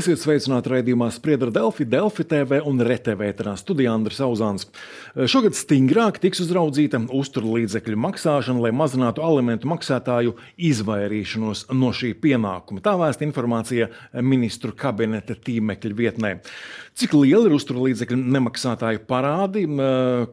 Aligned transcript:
Esiet 0.00 0.22
sveicināti 0.22 0.70
raidījumā 0.70 1.10
Spriedra 1.12 1.50
Delfi, 1.52 1.84
Delfi 1.84 2.24
TV 2.24 2.60
un 2.64 2.78
RTV 2.80 3.26
ēterā 3.34 3.52
studijā 3.60 3.92
Andris 3.92 4.20
Auzāns. 4.24 4.64
Šogad 5.28 5.58
stingrāk 5.58 6.16
tiks 6.22 6.40
uzraudzīta 6.40 7.02
uzturlīdzekļu 7.18 7.98
maksāšana, 8.06 8.62
lai 8.64 8.70
mazinātu 8.72 9.20
alimentu 9.26 9.68
maksātāju 9.68 10.38
izvairīšanos 10.70 11.66
no 11.76 11.90
šī 11.92 12.14
pienākuma. 12.22 12.80
Tā 12.80 12.94
vēsta 13.02 13.26
informācija 13.26 13.90
ministru 14.24 14.72
kabineta 14.72 15.36
tīmekļa 15.36 15.98
vietnē. 15.98 16.32
Cik 16.98 17.14
liela 17.16 17.46
ir 17.48 17.54
uzturlīdzekļu 17.56 18.16
nemaksātāju 18.34 19.00
parādi, 19.08 19.62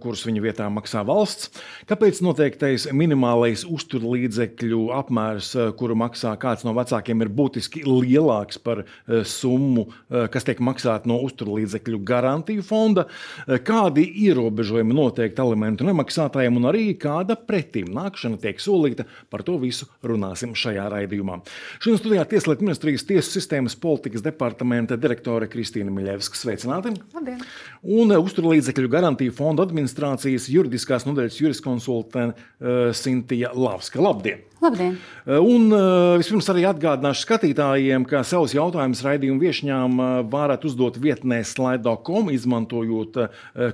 kurus 0.01 0.23
viņa 0.27 0.41
vietā 0.43 0.65
maksā 0.73 1.03
valsts? 1.07 1.51
Kāpēc 1.87 2.17
noteiktais 2.25 2.89
minimālais 2.91 3.61
uzturlīdzekļu 3.63 4.79
apmērs, 4.97 5.53
kuru 5.79 5.95
maksā 6.01 6.33
kāds 6.41 6.65
no 6.67 6.73
vecākiem, 6.75 7.21
ir 7.23 7.31
būtiski 7.37 7.85
lielāks 7.87 8.59
par 8.59 8.81
summu, 9.07 9.85
kas 10.33 10.47
tiek 10.49 10.59
maksāta 10.65 11.07
no 11.07 11.21
uzturlīdzekļu 11.29 12.01
garantiju 12.09 12.65
fonda? 12.67 13.05
Kādi 13.47 14.03
ierobežojumi 14.25 14.97
noteikti 14.97 15.45
alimentu 15.45 15.87
nemaksātājiem 15.87 16.59
un 16.59 16.67
arī 16.73 16.89
kāda 16.99 17.37
pretim 17.39 17.93
nākšana 17.95 18.41
tiek 18.43 18.59
solīta? 18.59 19.07
Par 19.31 19.45
to 19.47 19.55
visu 19.61 19.87
runāsim 20.03 20.57
šajā 20.57 20.89
raidījumā. 20.97 21.39
Šodien 21.79 22.01
studijā 22.01 22.27
Tieslietu 22.27 22.67
ministrijas 22.67 23.07
tiesu 23.07 23.37
sistēmas 23.37 23.77
politikas 23.79 24.25
departamenta 24.25 24.99
direktore 24.99 25.47
Kristīna 25.47 25.93
Miļevska. 25.95 26.56
Sveicināti! 26.57 26.93
Labdien. 27.13 27.43
Un 27.85 28.11
uh, 28.11 28.23
uzturlīdzekļu 28.23 28.89
garantiju 28.89 29.33
fonda 29.37 29.65
administrācijas 29.67 30.47
juridiskās 30.49 31.05
nodaļas 31.07 31.37
juriskonsultante 31.43 32.41
uh, 32.41 32.89
Sintīja 32.97 33.53
Lavska. 33.53 34.01
Labdien! 34.01 34.41
Labdien! 34.57 34.95
Uh, 35.25 35.37
un 35.37 35.67
uh, 35.69 36.15
vispirms 36.17 36.47
arī 36.49 36.63
atgādināšu 36.65 37.27
skatītājiem, 37.27 38.05
ka 38.09 38.23
savus 38.25 38.55
jautājumus 38.57 39.03
raidījumu 39.05 39.43
viesņām 39.43 39.99
uh, 40.01 40.13
varat 40.31 40.63
uzdot 40.65 40.97
vietnē 41.01 41.43
slide.com, 41.45 42.31
izmantojot 42.33 43.19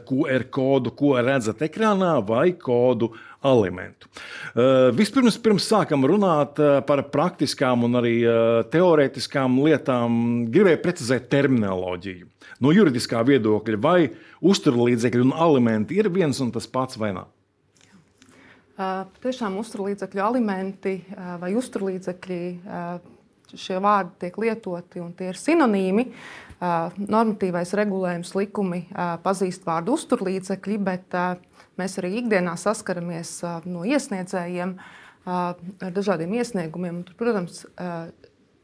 QR 0.10 0.44
kodu, 0.52 0.92
ko 0.98 1.14
redzat 1.24 1.64
ekrānā, 1.64 2.18
vai 2.28 2.52
kodu 2.60 3.14
alimentu. 3.44 4.08
Vispirms, 4.96 5.36
pirms 5.44 5.66
sākam 5.68 6.06
runāt 6.08 6.60
par 6.88 7.02
praktiskām 7.12 7.84
un 7.84 8.00
arī 8.00 8.14
teorētiskām 8.72 9.58
lietām, 9.66 10.16
gribēju 10.54 10.80
precizēt 10.86 11.28
terminoloģiju 11.34 12.30
no 12.64 12.72
juridiskā 12.72 13.20
viedokļa, 13.28 13.82
vai 13.84 14.00
uzturlīdzekļi 14.40 15.28
un 15.28 15.36
alimenti 15.36 16.00
ir 16.00 16.12
viens 16.14 16.40
un 16.44 16.56
tas 16.56 16.70
pats 16.72 17.00
vai 17.02 17.12
nav? 17.18 17.28
Tiešām 18.74 19.60
uzturlīdzekļu 19.62 20.22
alimenti 20.24 20.96
vai 21.14 21.52
uzturlīdzekļi, 21.60 22.40
šie 23.54 23.78
vārdi 23.84 24.16
tiek 24.24 24.38
lietoti 24.42 25.02
un 25.04 25.12
tie 25.14 25.28
ir 25.30 25.38
sinonīmi. 25.38 26.08
Normatīvais 26.98 27.76
regulējums 27.78 28.34
likumi 28.34 28.88
pazīst 29.22 29.68
vārdu 29.68 29.94
uzturlīdzekļi, 29.94 30.78
bet 30.82 31.18
mēs 31.78 31.98
arī 32.02 32.16
ikdienā 32.24 32.56
saskaramies 32.58 33.36
no 33.70 33.84
iesniedzējiem 33.86 34.74
ar 35.30 35.94
dažādiem 35.94 36.34
iesniegumiem. 36.40 37.04
Tur, 37.06 37.18
protams, 37.20 37.66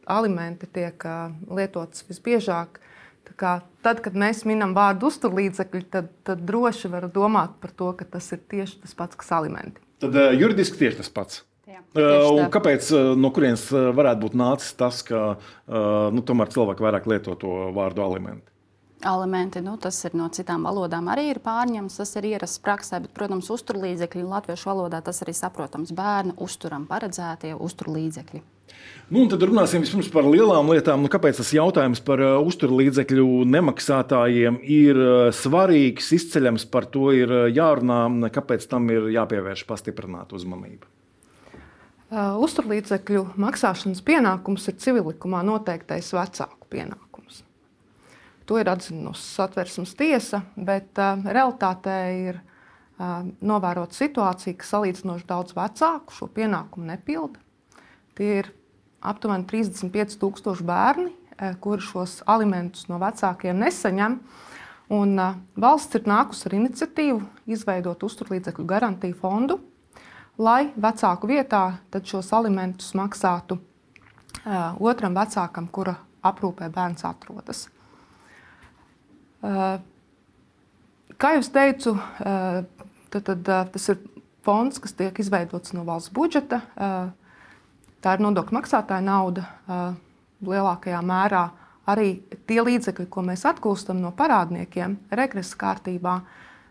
alimenti 0.09 0.69
tiek 0.73 1.05
lietots 1.53 2.07
visbiežāk 2.09 2.81
tad, 3.37 4.02
kad 4.02 4.17
mēs 4.17 4.41
minam 4.49 4.73
vārdu 4.73 5.11
uzturlīdzekļi, 5.11 5.83
tad, 5.93 6.09
tad 6.25 6.41
droši 6.49 6.89
var 6.89 7.05
domāt 7.13 7.59
par 7.61 7.71
to, 7.77 7.91
ka 7.93 8.09
tas 8.17 8.31
ir 8.33 8.41
tieši 8.49 8.81
tas 8.81 8.97
pats, 8.97 9.19
kas 9.19 9.31
alimenti. 9.37 9.85
Tad 10.00 10.16
uh, 10.16 10.33
juridiski 10.36 10.80
tieši 10.80 11.02
tas 11.02 11.11
pats. 11.14 11.42
Jā, 11.70 11.82
uh, 11.99 12.45
kāpēc, 12.52 12.92
uh, 12.95 13.10
no 13.20 13.32
kurienes 13.36 13.65
varētu 13.71 14.23
būt 14.26 14.37
nācis 14.39 14.71
tas, 14.80 15.02
ka 15.05 15.36
nu, 15.67 16.23
tomēr 16.26 16.49
cilvēki 16.54 16.86
vairāk 16.86 17.10
lieto 17.11 17.36
to 17.39 17.58
vārdu 17.76 18.05
alimenti? 18.05 18.48
Elementi, 18.99 19.61
nu, 19.64 19.77
tas 19.80 19.95
ir 20.04 20.15
no 20.20 20.26
citām 20.36 20.65
valodām 20.67 21.08
arī 21.08 21.30
ir 21.32 21.39
pārņemts, 21.43 22.02
tas 22.02 22.09
ir 22.20 22.26
ierasts 22.33 22.59
praksē, 22.64 22.99
bet, 23.05 23.14
protams, 23.15 23.48
uzturlīdzekļi 23.54 24.26
latviešu 24.27 24.67
valodā 24.73 24.99
tas 25.05 25.21
arī 25.23 25.36
saprotams 25.38 25.93
bērnu 25.95 26.36
uzturam 26.43 26.83
paredzētie 26.89 27.54
uzturlīdzekļi. 27.55 28.43
Nu, 29.09 29.23
tad 29.25 29.41
runāsim 29.41 29.81
par 30.13 30.27
lielām 30.30 30.67
lietām. 30.69 31.02
Nu, 31.02 31.09
kāpēc 31.09 31.39
tas 31.41 31.49
jautājums 31.49 31.97
par 32.05 32.21
uh, 32.21 32.35
uzturlīdzekļu 32.45 33.25
nemaksātājiem 33.49 34.59
ir 34.61 34.99
uh, 35.02 35.31
svarīgs, 35.33 36.11
izceļams, 36.13 36.67
par 36.69 36.85
to 36.93 37.09
ir 37.17 37.33
uh, 37.33 37.47
jārunā, 37.49 38.03
kāpēc 38.35 38.67
tam 38.69 38.85
ir 38.93 39.09
jāpievērš 39.15 39.65
pastiprināta 39.65 40.37
uzmanība? 40.37 40.85
Uh, 42.09 42.37
uzturlīdzekļu 42.45 43.23
maksāšanas 43.41 44.03
pienākums 44.05 44.69
ir 44.69 44.77
civilikumā 44.85 45.41
noteiktais 45.45 46.11
vecāku 46.13 46.69
pienākums. 46.69 47.41
To 48.49 48.61
ir 48.61 48.69
atzinusi 48.69 49.25
satversmes 49.25 49.97
tiesa, 49.97 50.43
bet 50.53 51.02
uh, 51.02 51.17
realitātē 51.25 51.97
ir 52.29 52.39
uh, 52.43 53.25
novērota 53.41 53.97
situācija, 53.97 54.53
ka 54.61 54.69
salīdzinoši 54.69 55.29
daudz 55.33 55.58
vecāku 55.58 56.17
šo 56.17 56.29
pienākumu 56.37 56.89
nepilda. 56.93 57.41
Tie 58.17 58.31
ir 58.43 58.53
aptuveni 59.02 59.45
35,000 59.48 60.64
bērni, 60.65 61.11
eh, 61.37 61.55
kuri 61.60 61.82
šos 61.82 62.21
alimentus 62.26 62.87
no 62.87 62.99
vecākiem 62.99 63.58
nesaņem. 63.58 64.20
Un, 64.89 65.20
uh, 65.20 65.36
valsts 65.54 65.93
ir 65.95 66.08
nākusi 66.10 66.48
ar 66.48 66.54
iniciatīvu 66.58 67.20
izveidot 67.45 68.02
uzturlīdzekļu 68.02 68.64
garantiju 68.65 69.14
fondu, 69.20 69.59
lai 70.38 70.71
vecāku 70.73 71.30
vietā 71.30 71.77
šos 71.93 72.32
alimentus 72.33 72.95
maksātu 72.98 73.59
uh, 73.59 74.73
otram 74.82 75.14
vecākam, 75.14 75.67
kura 75.70 75.93
aprūpē 76.26 76.71
bērns 76.73 77.05
atrodas. 77.05 77.67
Kā 81.20 81.30
jau 81.38 81.43
teicu, 81.54 81.93
tad, 82.20 83.30
tad, 83.30 83.45
tas 83.71 83.86
ir 83.93 84.02
fonds, 84.43 84.82
kas 84.83 84.98
tiek 84.99 85.21
izveidots 85.23 85.71
no 85.71 85.86
valsts 85.88 86.11
budžeta. 86.11 86.59
Tā 87.99 88.15
ir 88.15 88.23
nodokļu 88.23 88.55
maksātāja 88.55 89.04
nauda 89.04 89.45
lielākajā 90.45 90.99
mērā. 91.04 91.49
Arī 91.89 92.20
tie 92.48 92.61
līdzekļi, 92.61 93.08
ko 93.10 93.23
mēs 93.26 93.48
atgūstam 93.49 93.98
no 93.99 94.11
parādniekiem, 94.15 94.95
regresa 95.10 95.58
kārtībā, 95.60 96.20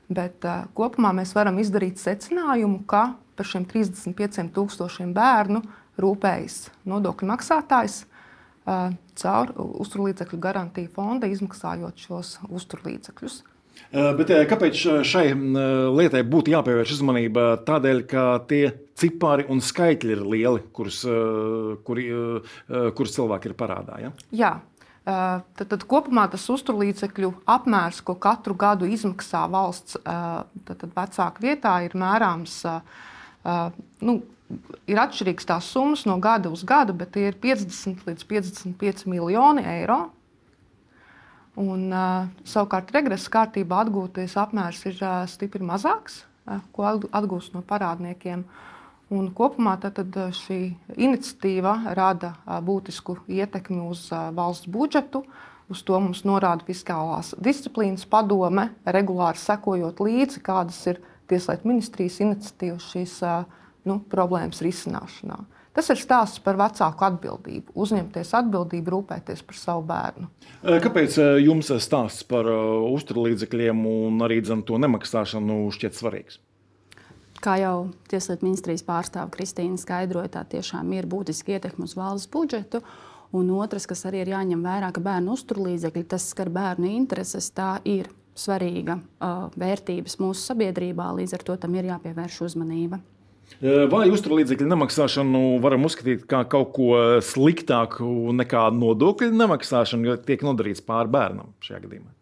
bet 0.08 0.46
kopumā 0.78 1.10
mēs 1.18 1.34
varam 1.36 1.58
izdarīt 1.60 1.98
secinājumu, 2.00 2.84
ka 2.88 3.16
par 3.36 3.48
šiem 3.50 3.66
35,000 3.68 5.12
bērnu 5.16 5.62
rūpējas 5.98 6.68
nodokļu 6.88 7.28
maksātājs 7.32 8.04
caur 9.18 9.52
uzturlīdzekļu 9.58 10.40
garantiju 10.42 10.90
fonda, 10.94 11.28
izmaksājot 11.30 12.08
šos 12.08 12.34
uzturlīdzekļus. 12.48 13.42
Eh, 13.88 14.08
bet 14.18 14.28
eh, 14.34 14.44
kāpēc 14.48 14.80
šai 15.08 15.24
eh, 15.32 15.36
lietai 15.96 16.20
būtu 16.28 16.52
jāpievērš 16.52 16.98
uzmanība? 16.98 17.46
Tādēļ, 17.64 18.02
ka 18.10 18.24
tie 18.50 18.66
cipari 18.98 19.46
un 19.48 19.62
skaitļi 19.64 20.12
ir 20.12 20.24
lieli, 20.26 20.64
kurus, 20.74 21.04
kuri, 21.86 22.08
kurus 22.98 23.12
cilvēki 23.14 23.46
ir 23.46 23.54
parādā. 23.54 24.00
Ja? 24.02 24.10
Jā. 24.34 24.50
Tad, 25.06 25.68
tad 25.70 25.84
kopumā 25.88 26.24
tas 26.28 26.42
uzturlīdzekļu 26.50 27.30
apmērs, 27.48 28.02
ko 28.04 28.16
katru 28.18 28.56
gadu 28.58 28.88
izmaksā 28.90 29.44
valsts 29.48 29.96
vecāku 30.02 31.46
vietā, 31.46 31.76
ir 31.86 31.94
mērāms. 31.96 32.58
Nu, 34.02 34.18
ir 34.90 35.00
atšķirīgas 35.06 35.48
tās 35.48 35.70
summas 35.70 36.02
no 36.10 36.18
gada 36.20 36.50
uz 36.50 36.66
gadu, 36.66 36.98
bet 36.98 37.14
tie 37.14 37.30
ir 37.30 37.38
50 37.38 38.02
līdz 38.10 38.26
55 38.34 39.06
miljoni 39.14 39.62
eiro. 39.78 40.08
Un, 41.58 41.90
savukārt, 42.46 42.92
regresa 42.94 43.30
kārtībā 43.34 43.82
atgūtais 43.82 44.36
apmērs 44.38 44.84
ir 44.86 45.00
stipri 45.30 45.64
mazāks, 45.66 46.22
ko 46.74 46.86
atgūst 46.86 47.56
no 47.56 47.64
parādniekiem. 47.66 48.44
Un 49.10 49.30
kopumā 49.34 49.74
tad, 49.80 49.98
tad 49.98 50.36
šī 50.36 50.60
iniciatīva 51.00 51.94
rada 51.96 52.34
būtisku 52.62 53.16
ietekmi 53.32 53.80
uz 53.88 54.06
valsts 54.12 54.68
budžetu. 54.70 55.24
Uz 55.68 55.82
to 55.84 55.98
mums 56.00 56.22
norāda 56.24 56.64
fiskālās 56.64 57.34
disciplīnas 57.44 58.06
padome, 58.08 58.70
regulāri 58.86 59.40
sekojot 59.40 60.00
līdzi, 60.00 60.44
kādas 60.44 60.80
ir 60.88 61.02
Tieslietu 61.28 61.68
ministrijas 61.68 62.22
iniciatīvas 62.24 62.86
šīs 62.88 63.14
nu, 63.84 63.98
problēmas 64.08 64.62
risināšanā. 64.64 65.42
Tas 65.76 65.90
ir 65.92 66.00
stāsts 66.00 66.40
par 66.42 66.56
vecāku 66.58 67.04
atbildību, 67.06 67.74
uzņemties 67.78 68.34
atbildību, 68.40 68.92
rūpēties 68.94 69.44
par 69.46 69.58
savu 69.58 69.84
bērnu. 69.88 70.28
Kāpēc 70.84 71.18
jums 71.44 71.70
stāsts 71.84 72.26
par 72.26 72.48
uzturlīdzekļiem 72.48 73.84
un 73.86 74.26
arī 74.26 74.40
to 74.42 74.80
nemaksāšanu 74.80 75.60
šķiet 75.76 75.98
svarīgs? 76.00 76.40
Kā 77.38 77.54
jau 77.60 77.92
Tieslietu 78.10 78.48
ministrijas 78.48 78.82
pārstāve 78.86 79.30
Kristīna 79.36 79.78
skaidroja, 79.78 80.32
tā 80.38 80.42
tiešām 80.56 80.90
ir 80.96 81.06
būtiski 81.06 81.54
ietekme 81.54 81.86
uz 81.86 81.94
valsts 81.98 82.30
budžetu. 82.32 82.82
Un 83.38 83.50
otrs, 83.52 83.86
kas 83.86 84.06
arī 84.08 84.24
ir 84.24 84.32
jāņem 84.32 84.64
vērā, 84.64 84.88
ka 84.94 85.02
bērnu 85.04 85.36
uzturlīdzekļi, 85.36 86.06
tas 86.08 86.30
skar 86.32 86.48
bērnu 86.50 86.88
intereses, 86.88 87.50
tā 87.54 87.76
ir 87.84 88.08
svarīga 88.38 88.96
uh, 88.98 89.46
vērtības 89.58 90.16
mūsu 90.22 90.48
sabiedrībā, 90.48 91.10
līdz 91.20 91.36
ar 91.36 91.44
to 91.44 91.56
tam 91.60 91.76
ir 91.76 91.90
jāpievērš 91.92 92.40
uzmanība. 92.48 93.02
Vai 93.58 94.04
uzturlīdzekļu 94.14 94.68
nemaksāšanu 94.70 95.40
varam 95.64 95.88
uzskatīt 95.88 96.28
par 96.30 96.46
kaut 96.52 96.70
ko 96.76 96.92
sliktāku 97.24 98.06
nekā 98.38 98.68
nodokļu 98.76 99.32
nemaksāšanu, 99.34 100.12
jo 100.12 100.16
tiek 100.22 100.44
nodarīts 100.46 100.84
pāri 100.86 101.10
bērnam 101.10 101.50
šajā 101.66 101.82
gadījumā? 101.82 102.12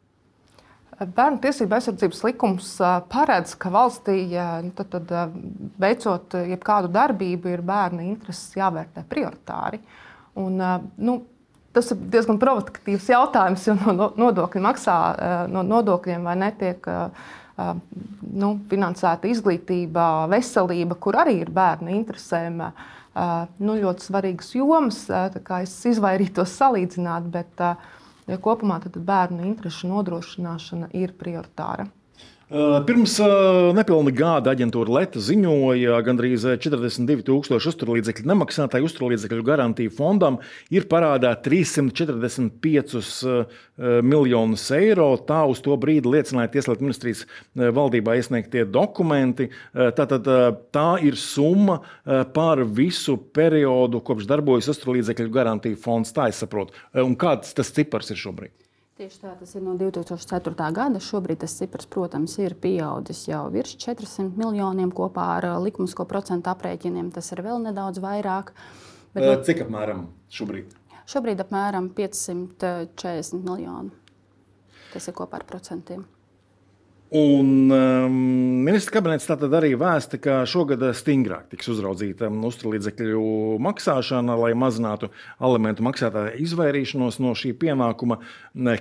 Bērnu 0.96 1.42
tiesību 1.44 1.76
aizsardzības 1.76 2.22
likums 2.24 2.70
paredz, 3.12 3.52
ka 3.60 3.68
valstī, 3.74 4.22
nu, 4.64 4.72
tad, 4.78 4.94
tad, 4.94 5.34
veicot 5.82 6.38
jebkādu 6.54 6.88
darbību, 6.94 7.52
ir 7.52 7.64
bērnu 7.68 8.06
intereses 8.06 8.56
jāvērtē 8.56 9.04
prioritāri. 9.10 9.82
Un, 10.40 10.56
nu, 10.96 11.18
tas 11.76 11.92
ir 11.92 12.00
diezgan 12.14 12.40
provokatīvs 12.40 13.10
jautājums, 13.12 13.66
jo 13.68 13.76
no 13.84 14.08
nodokļu 14.16 14.62
maksā 14.64 14.96
no 15.52 15.66
nodokļiem 15.68 16.24
vai 16.24 16.38
netiek 16.46 16.88
nu, 17.56 18.52
finansēta 18.70 19.30
izglītība, 19.30 20.26
veselība, 20.32 20.98
kur 21.00 21.18
arī 21.22 21.40
ir 21.42 21.52
bērnu 21.54 21.92
interesēm. 21.96 22.62
Nu, 23.64 23.76
ļoti 23.80 24.04
svarīgas 24.04 24.50
jomas, 24.58 25.04
es 25.64 25.76
izvairītos 25.88 26.52
salīdzināt, 26.58 27.30
bet 27.32 27.62
ja 28.28 28.40
kopumā 28.42 28.80
bērnu 28.84 29.46
interesu 29.48 29.88
nodrošināšana 29.88 30.90
ir 31.00 31.16
prioritāra. 31.16 31.88
Pirms 32.46 33.16
nepilna 33.74 34.12
gada 34.14 34.52
aģentūra 34.54 34.92
Leta 35.00 35.18
ziņoja, 35.18 35.96
ka 35.96 36.04
gandrīz 36.06 36.44
42,000 36.62 37.66
uzturlīdzekļu 37.72 38.28
nemaksātāju 38.30 38.86
uzturlīdzekļu 38.86 39.42
garantiju 39.48 39.90
fondam 39.90 40.36
ir 40.70 40.86
parādā 40.86 41.32
345 41.42 43.02
miljonus 44.06 44.62
eiro. 44.78 45.08
Tā 45.26 45.40
uz 45.50 45.58
to 45.64 45.74
brīdi 45.74 46.06
liecināja 46.14 46.52
Tieslietu 46.54 46.86
ministrijas 46.86 47.24
valdībā 47.58 48.14
iesniegtie 48.20 48.62
dokumenti. 48.70 49.48
Tātad 49.74 50.30
tā 50.70 51.02
ir 51.02 51.18
summa 51.18 51.80
par 52.36 52.62
visu 52.62 53.18
periodu, 53.34 53.98
kopš 54.06 54.30
darbojas 54.30 54.70
uzturlīdzekļu 54.70 55.34
garantiju 55.34 55.82
fonds. 55.82 56.14
Tā 56.14 56.30
es 56.30 56.38
saprotu. 56.46 56.78
Un 56.94 57.18
kāds 57.18 57.58
tas 57.58 57.74
cipars 57.74 58.14
ir 58.14 58.22
šobrīd? 58.22 58.54
Tieši 58.96 59.18
tā, 59.20 59.34
tas 59.36 59.50
ir 59.52 59.60
no 59.60 59.74
2004. 59.76 60.70
gada. 60.72 61.00
Šobrīd 61.04 61.42
tas 61.42 61.52
cipars, 61.58 61.84
protams, 61.92 62.38
ir 62.40 62.54
pieaudzis 62.56 63.26
jau 63.28 63.42
virs 63.52 63.74
400 63.76 64.30
miljoniem 64.40 64.88
kopā 64.88 65.26
ar 65.34 65.46
likumisko 65.60 66.06
procentu 66.08 66.48
aprēķiniem. 66.48 67.10
Tas 67.12 67.28
ir 67.36 67.44
vēl 67.44 67.60
nedaudz 67.66 68.00
vairāk. 68.00 68.54
Bet. 69.12 69.44
Cik 69.44 69.66
apmēram 69.66 70.06
šobrīd? 70.32 70.72
Šobrīd 71.12 71.44
apmēram 71.44 71.90
540 71.98 73.44
miljoni. 73.44 73.92
Tas 74.94 75.12
ir 75.12 75.18
kopā 75.20 75.42
ar 75.42 75.44
procentiem. 75.52 76.08
Un 77.14 77.70
um, 77.70 78.14
ministra 78.66 78.96
kabinets 78.96 79.28
tātad 79.28 79.52
arī 79.54 79.76
vēsta, 79.78 80.18
ka 80.18 80.40
šogad 80.48 80.82
stingrāk 80.98 81.44
tiks 81.52 81.68
uzraudzīta 81.70 82.26
uzturlīdzekļu 82.48 83.20
maksāšana, 83.62 84.34
lai 84.40 84.50
mazinātu 84.58 85.12
alimentu 85.38 85.86
maksātāju 85.86 86.34
izvairīšanos 86.42 87.20
no 87.22 87.36
šī 87.38 87.52
pienākuma. 87.62 88.18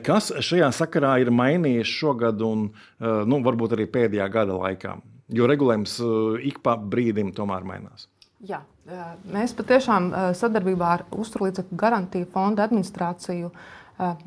Kas 0.02 0.32
šajā 0.42 0.72
sakarā 0.74 1.20
ir 1.22 1.30
mainījies 1.30 1.94
šogad 2.02 2.42
un 2.42 2.72
uh, 2.72 3.22
nu, 3.30 3.44
varbūt 3.46 3.78
arī 3.78 3.86
pēdējā 3.94 4.30
gada 4.34 4.58
laikā? 4.58 4.98
Jo 5.30 5.46
regulējums 5.50 6.00
uh, 6.02 6.42
ik 6.42 6.64
pa 6.66 6.80
brīdim 6.82 7.30
tomēr 7.38 7.62
mainās. 7.62 8.10
Jā, 8.42 8.64
uh, 8.90 9.08
mēs 9.38 9.54
patiešām 9.58 10.14
sadarbībā 10.34 10.94
ar 10.98 11.10
Uzturlīdzekļu 11.14 11.78
garantiju 11.78 12.34
fonda 12.34 12.66
administrāciju 12.66 13.54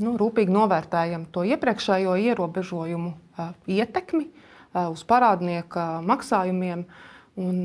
nu, 0.01 0.13
rūpīgi 0.17 0.55
novērtējam 0.55 1.27
to 1.35 1.43
iepriekšējo 1.45 2.15
ierobežojumu 2.31 3.11
ietekmi 3.71 4.29
uz 4.75 5.05
parādnieka 5.09 5.99
maksājumiem. 6.07 6.85
Un, 7.39 7.61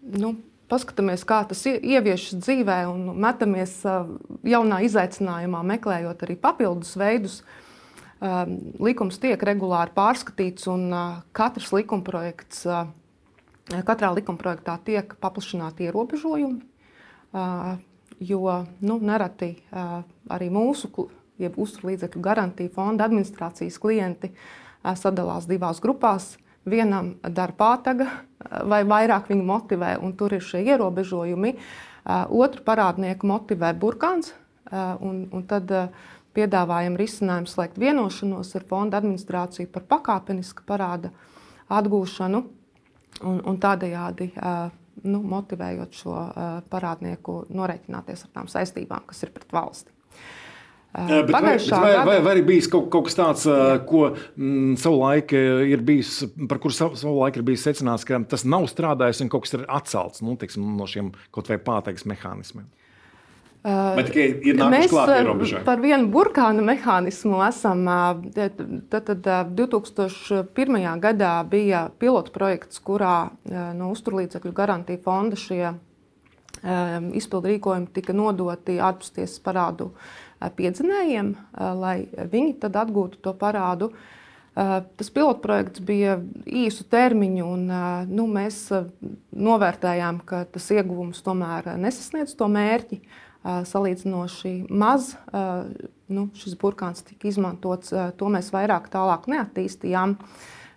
nu, 0.00 0.30
paskatāmies, 0.70 1.24
kā 1.28 1.42
tas 1.48 1.64
ieviešas 1.66 2.38
dzīvē, 2.44 2.78
un 2.90 3.18
metamies 3.20 3.80
jaunā 4.46 4.80
izaicinājumā, 4.86 5.62
meklējot 5.74 6.24
arī 6.26 6.38
papildus 6.40 6.94
veidus. 7.00 7.40
Likums 8.20 9.20
tiek 9.20 9.40
regulāri 9.48 9.94
pārskatīts, 9.96 10.66
un 10.70 10.90
katrs 11.36 11.70
likumprojekts, 11.72 12.66
katrā 13.88 14.10
likumprojektā 14.16 14.76
tiek 14.84 15.14
paplašināti 15.22 15.88
ierobežojumi. 15.88 16.60
Jo 18.20 18.42
nu, 18.84 18.98
nereti 19.00 19.54
arī 19.72 20.50
mūsu, 20.52 21.08
uzturlīdzekļu 21.40 22.20
garantiju 22.20 22.72
fonda 22.74 23.06
administrācijas 23.08 23.78
klienti 23.80 24.28
uh, 24.28 24.40
sadalās 24.84 25.48
divās 25.50 25.80
grupās. 25.82 26.36
Vienam 26.68 27.14
dara 27.24 27.54
pātaga, 27.56 28.06
vai 28.68 28.82
vairāk 28.84 29.30
viņu 29.30 29.44
motivē, 29.48 29.94
un 30.02 30.12
tur 30.16 30.34
ir 30.36 30.44
šie 30.44 30.60
ierobežojumi. 30.68 31.54
Otru 32.30 32.64
parādnieku 32.64 33.28
motivē 33.28 33.72
burkāns, 33.76 34.34
un, 35.00 35.24
un 35.32 35.44
tad 35.48 35.72
piedāvājam 36.36 36.96
risinājumu 37.00 37.50
slēgt 37.50 37.80
vienošanos 37.80 38.54
ar 38.56 38.66
fonda 38.68 39.00
administrāciju 39.00 39.70
par 39.72 39.86
pakāpenisku 39.90 40.64
parāda 40.68 41.10
atgūšanu 41.70 42.42
un, 43.26 43.40
un 43.40 43.60
tādējādi 43.60 44.30
nu, 45.04 45.22
motivējot 45.32 45.96
šo 46.02 46.16
parādnieku 46.72 47.44
norēķināties 47.50 48.26
ar 48.26 48.36
tām 48.36 48.52
saistībām, 48.52 49.08
kas 49.10 49.24
ir 49.26 49.34
pret 49.34 49.52
valsti. 49.54 49.99
Bet 50.90 51.30
vai, 51.30 51.42
bet 51.54 51.68
vai, 51.70 51.92
vai, 52.02 52.16
vai 52.18 52.32
arī 52.34 52.42
bijis 52.48 52.66
kaut, 52.70 52.88
kaut 52.90 53.06
kas 53.06 53.14
tāds, 53.14 53.44
Jā. 53.46 53.76
ko 53.86 54.08
mm, 54.10 54.74
savulaik 54.82 55.30
ir 55.36 55.84
bijis, 55.86 56.16
par 56.50 56.58
kuru 56.58 56.74
savulaik 56.74 57.38
ir 57.38 57.46
bijis 57.46 57.62
secināts, 57.68 58.02
ka 58.08 58.18
tas 58.26 58.42
nav 58.42 58.66
strādājis 58.72 59.22
un 59.22 59.30
kaut 59.30 59.46
kas 59.46 59.54
ir 59.54 59.68
atcelts 59.70 60.24
nu, 60.26 60.34
tiksim, 60.40 60.66
no 60.74 60.88
šiem 60.90 61.12
kaut 61.30 61.52
vai 61.52 61.60
pāteigas 61.62 62.08
mehānismiem? 62.10 62.66
Tikai 63.60 64.24
ir 64.40 64.56
ierobežojumi? 64.56 65.64
Par 65.66 65.82
vienu 65.82 66.08
burkānu 66.08 66.62
mehānismu 66.64 67.42
esam. 67.44 67.84
Tad, 68.32 68.62
tad 69.12 69.28
2001. 69.58 70.78
gadā 71.02 71.34
bija 71.44 71.84
pilota 72.00 72.32
projekts, 72.32 72.80
kurā 72.80 73.28
no 73.76 73.90
uzturlīdzekļu 73.92 74.54
garantija 74.56 75.02
fonda 75.04 75.36
šie 75.36 75.74
izpildu 77.20 77.52
rīkojumi 77.52 77.92
tika 77.92 78.16
nodoti 78.16 78.80
ārpustiesas 78.80 79.40
parādu 79.44 79.90
piedzinējiem, 80.56 81.34
lai 81.80 81.96
viņi 82.32 82.56
tad 82.62 82.78
atgūtu 82.80 83.20
to 83.24 83.34
parādu. 83.36 83.90
Tas 84.54 85.10
pilotprojekts 85.14 85.80
bija 85.86 86.18
īsu 86.44 86.84
termiņu, 86.90 87.46
un 87.46 87.66
nu, 88.10 88.26
mēs 88.28 88.64
novērtējām, 89.30 90.20
ka 90.26 90.44
tas 90.50 90.66
ieguvums 90.74 91.22
tomēr 91.24 91.74
nesasniedz 91.80 92.34
to 92.36 92.48
mērķi. 92.50 93.00
Salīdzinoši 93.40 94.54
maz 94.68 95.14
nu, 96.10 96.26
šis 96.36 96.56
burkāns 96.60 97.06
tika 97.06 97.30
izmantots, 97.30 97.94
to 98.20 98.32
mēs 98.32 98.50
vairāk 98.52 98.90
tālāk 98.92 99.30
neattīstījām. 99.32 100.18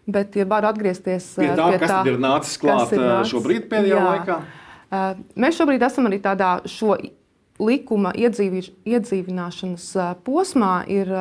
Bet, 0.04 0.36
ja 0.36 0.44
var 0.48 0.68
atgriezties 0.68 1.30
pie 1.40 1.50
tā, 1.56 1.66
pie 1.72 1.78
tā 1.80 1.88
kas 1.88 2.08
ir 2.12 2.18
nācis 2.20 2.58
klāt 2.60 2.92
nācis, 2.92 3.30
šobrīd 3.32 3.70
pēdējā 3.72 3.96
jā, 3.96 4.02
laikā, 4.04 4.36
mēs 5.40 5.60
šobrīd 5.60 5.86
esam 5.88 6.10
arī 6.10 6.20
tādā 6.24 6.50
šo 6.68 6.98
likuma 7.64 8.14
iedzīvi, 8.16 8.64
iedzīvināšanas 8.88 9.88
posmā 10.26 10.74
ir 10.92 11.12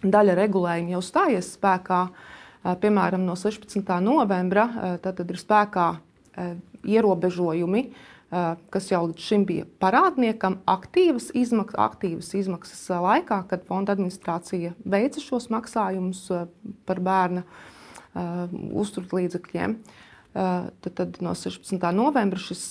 daļa 0.00 0.36
regulējuma 0.38 0.94
jau 0.96 1.02
stājies 1.04 1.54
spēkā. 1.56 2.04
Piemēram, 2.80 3.24
no 3.24 3.36
16. 3.40 3.80
novembra 4.04 4.66
tad 5.00 5.20
ir 5.24 5.40
spēkā 5.40 5.86
ierobežojumi, 6.84 7.84
kas 8.70 8.90
jau 8.92 9.00
līdz 9.08 9.24
šim 9.24 9.46
bija 9.48 9.64
parādniekam, 9.82 10.60
aktīvas 10.68 11.30
izmaksas, 11.36 11.80
aktīvas 11.80 12.34
izmaksas 12.36 12.84
laikā, 13.06 13.40
kad 13.50 13.64
fonda 13.68 13.96
administrācija 13.96 14.74
veica 14.84 15.24
šos 15.24 15.48
maksājumus 15.52 16.28
par 16.86 17.00
bērna 17.04 17.46
uzturlīdzekļiem. 18.14 19.76
Uh, 19.76 19.98
Tad, 20.30 20.92
tad 20.94 21.16
no 21.24 21.32
16. 21.34 21.74
novembra 21.90 22.38
šis, 22.38 22.68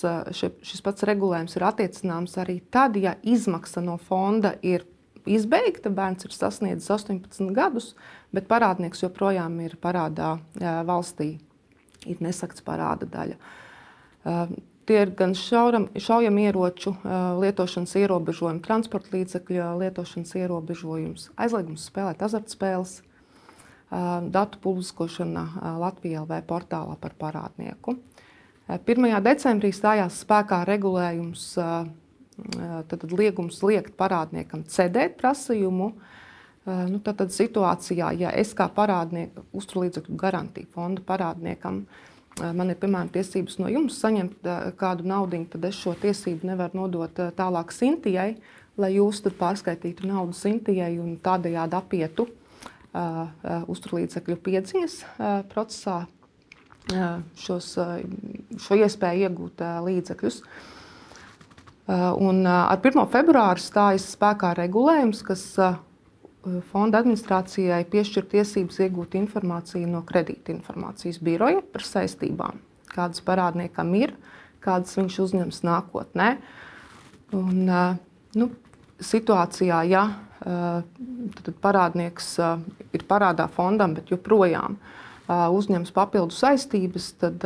šis 0.64 0.80
pats 0.80 1.04
regulējums 1.04 1.58
ir 1.58 1.66
attiecināms 1.68 2.38
arī 2.40 2.62
tad, 2.72 2.96
ja 2.96 3.18
izmaksa 3.20 3.82
no 3.84 3.98
fonda 4.00 4.54
ir 4.64 4.86
izbeigta, 5.28 5.92
bērns 5.92 6.24
ir 6.24 6.32
sasniedzis 6.32 6.88
18 6.94 7.52
gadus, 7.52 7.92
bet 8.32 8.48
parādnieks 8.48 9.04
joprojām 9.04 9.58
ir 9.60 9.76
parādā 9.82 10.38
valstī, 10.88 11.34
ir 12.08 12.24
nesakts 12.24 12.64
parāda 12.64 13.08
daļa. 13.10 13.36
Tie 14.88 14.96
ir 14.96 15.12
gan 15.14 15.36
šaujam 15.36 16.40
ieroču 16.40 16.94
lietošanas 17.44 17.92
ierobežojumi, 18.00 18.64
transporta 18.64 19.12
līdzekļu 19.18 19.68
lietošanas 19.84 20.32
ierobežojums, 20.40 21.28
aizliegums 21.36 21.84
spēlēt 21.92 22.24
azartspēles, 22.24 23.02
datu 24.30 24.60
publiskošana 24.62 25.76
Latvijā 25.80 26.22
LV 26.22 26.42
portālā 26.46 26.96
par 27.00 27.16
parādnieku. 27.18 27.96
1. 28.70 29.08
decembrī 29.24 29.72
stājās 29.74 30.20
spēkā 30.22 30.62
regulējums, 30.68 31.46
tad 32.90 33.06
liegums 33.10 33.58
liekt 33.66 33.96
parādniekam 33.98 34.62
cedēt 34.70 35.18
prasījumu. 35.18 35.90
Nu, 36.70 37.00
tad 37.02 37.32
situācijā, 37.34 38.12
ja 38.20 38.30
es 38.36 38.52
kā 38.54 38.68
parādnieku 38.70 39.42
uzturlīdzekļu 39.56 40.16
garantiju 40.20 40.70
fonda 40.74 41.02
parādniekam 41.02 41.82
man 42.38 42.70
ir 42.70 42.78
piemēram 42.78 43.10
tiesības 43.12 43.58
no 43.58 43.68
jums 43.72 43.96
saņemt 44.00 44.46
kādu 44.78 45.08
naudu, 45.08 45.42
tad 45.50 45.64
es 45.66 45.80
šo 45.80 45.96
tiesību 45.98 46.46
nevaru 46.52 46.84
nodot 46.84 47.22
tālāk 47.36 47.72
Sintijai, 47.74 48.36
lai 48.80 48.92
jūs 48.94 49.22
tur 49.24 49.34
pārskaitītu 49.40 50.06
naudu 50.08 50.36
Sintijai 50.36 50.94
un 51.02 51.16
tādējādi 51.20 51.76
apietu 51.80 52.28
uzturlīdzekļu 52.92 54.36
piedziņas 54.44 54.96
procesā 55.52 56.02
šos, 57.38 57.74
šo 58.58 58.78
iespēju 58.80 59.28
iegūt 59.28 59.62
līdzekļus. 59.86 60.40
Un 61.90 62.42
ar 62.46 62.78
1. 62.78 63.04
februāru 63.10 63.62
stājas 63.62 64.08
spēkā 64.14 64.52
regulējums, 64.58 65.22
kas 65.26 65.44
fonda 66.70 67.00
administrācijai 67.02 67.82
piešķir 67.90 68.26
tiesības 68.30 68.80
iegūt 68.86 69.16
informāciju 69.20 69.90
no 69.90 70.02
kredītinformācijas 70.08 71.20
biroja 71.22 71.62
par 71.72 71.84
saistībām, 71.86 72.62
kādas 72.90 73.22
parādniekam 73.26 73.92
ir, 73.98 74.14
kādas 74.64 74.96
viņš 74.98 75.18
uzņems 75.26 75.62
nākotnē. 75.66 76.30
Un, 77.36 77.70
nu, 78.34 78.50
situācijā, 79.00 79.82
ja 79.90 80.04
tad 80.40 81.50
parādnieks 81.60 82.32
ir 82.96 83.04
parādā 83.08 83.46
fondam, 83.52 83.94
bet 83.98 84.12
joprojām 84.12 84.78
uzņems 85.28 85.92
papildu 85.94 86.34
saistības, 86.34 87.12
tad 87.20 87.44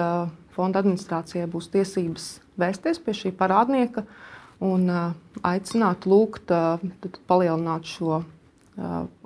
fonda 0.54 0.80
administrācijai 0.80 1.48
būs 1.50 1.68
tiesības 1.72 2.28
vērsties 2.60 3.02
pie 3.02 3.16
šī 3.18 3.34
parādnieka 3.36 4.04
un 4.64 4.86
aicināt, 5.42 6.06
lūgt, 6.06 6.54
palielināt 7.28 7.90
šo 7.90 8.22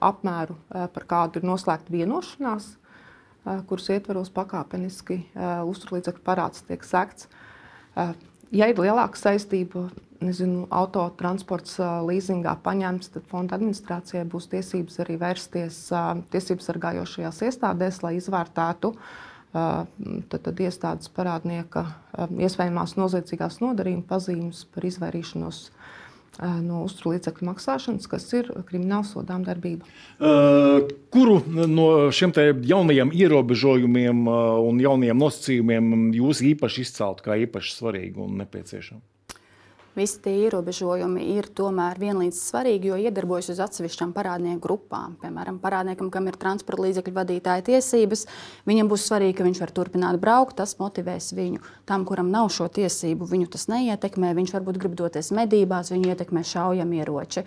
apmēru, 0.04 0.56
par 0.72 1.08
kādu 1.08 1.40
ir 1.40 1.48
noslēgta 1.48 1.92
vienošanās, 1.92 2.72
kuras 3.68 3.90
ietveros 3.94 4.32
pakāpeniski 4.34 5.22
uzturlīdzekļu 5.68 6.25
parāds 6.25 6.64
tiek 6.68 6.84
sekts. 6.84 7.28
Ja 8.55 8.69
ir 8.71 8.78
lielāka 8.81 9.19
saistība, 9.21 9.88
nezinu, 10.25 10.64
autotransports 10.75 11.76
līzingā 12.09 12.57
paņemts, 12.64 13.12
tad 13.14 13.26
fonda 13.31 13.59
administrācijai 13.59 14.25
būs 14.31 14.49
tiesības 14.50 14.99
arī 15.05 15.19
vērsties 15.21 15.81
tiesību 16.33 16.64
sargājošajās 16.64 17.43
iestādēs, 17.49 18.00
lai 18.02 18.17
izvērtētu 18.19 18.93
tad, 19.52 20.40
tad 20.40 20.64
iestādes 20.64 21.12
parādnieka 21.14 21.85
iespējamās 22.40 22.97
noziedzīgās 22.99 23.61
nodarījuma 23.64 24.09
pazīmes 24.11 24.64
par 24.75 24.88
izvairīšanos 24.88 25.62
no 25.69 25.87
uzturlīdzekļu 26.38 27.49
maksāšanas, 27.49 28.09
kas 28.11 28.26
ir 28.37 28.50
krimināla 28.68 29.07
sodām 29.09 29.45
darbība. 29.47 29.87
Kuru 31.14 31.38
no 31.66 31.88
šiem 32.14 32.35
jaunajiem 32.68 33.12
ierobežojumiem 33.14 34.26
un 34.30 34.83
jaunajiem 34.83 35.18
nosacījumiem 35.18 36.11
jūs 36.18 36.42
īpaši 36.54 36.87
izceltu 36.87 37.26
kā 37.26 37.38
īpaši 37.47 37.75
svarīgu 37.80 38.26
un 38.26 38.42
nepieciešamu? 38.45 39.02
Visi 39.99 40.21
tie 40.23 40.33
ierobežojumi 40.47 41.25
ir 41.35 41.49
tomēr 41.59 41.99
vienlīdz 42.00 42.38
svarīgi, 42.38 42.93
jo 42.93 42.99
iedarbojas 43.02 43.50
uz 43.52 43.61
atsevišķām 43.64 44.14
parādnieku 44.17 44.62
grupām. 44.64 45.17
Piemēram, 45.23 45.59
parādniekam, 45.62 46.09
kam 46.14 46.31
ir 46.31 46.38
transporta 46.40 46.87
līdzekļu 46.87 47.14
vadītāja 47.19 47.67
tiesības, 47.67 48.25
viņam 48.71 48.90
būs 48.93 49.05
svarīgi, 49.11 49.37
ka 49.40 49.49
viņš 49.49 49.62
var 49.64 49.75
turpināt 49.75 50.21
braukt. 50.23 50.57
Tas 50.62 50.76
motivēs 50.81 51.33
viņu. 51.37 51.62
Tam, 51.88 52.07
kuram 52.09 52.31
nav 52.33 52.49
šo 52.55 52.71
tiesību, 52.78 53.28
viņu 53.28 53.50
tas 53.55 53.69
neietekmē. 53.73 54.33
Viņš 54.38 54.55
varbūt 54.57 54.81
grib 54.81 54.97
doties 54.99 55.33
medībās, 55.35 55.93
viņu 55.95 56.14
ietekmē 56.14 56.47
šaujamieroči. 56.47 57.45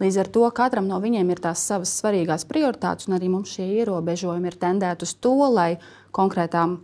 Līdz 0.00 0.20
ar 0.24 0.34
to 0.34 0.50
katram 0.56 0.88
no 0.88 0.98
viņiem 1.02 1.30
ir 1.30 1.44
tās 1.44 1.62
savas 1.68 1.92
svarīgās 2.00 2.48
prioritātes, 2.48 3.08
un 3.08 3.20
arī 3.20 3.30
mums 3.32 3.52
šie 3.56 3.68
ierobežojumi 3.80 4.50
ir 4.50 4.60
tendēti 4.60 5.06
uz 5.08 5.16
to, 5.20 5.36
lai 5.52 5.74
konkrētām 6.16 6.80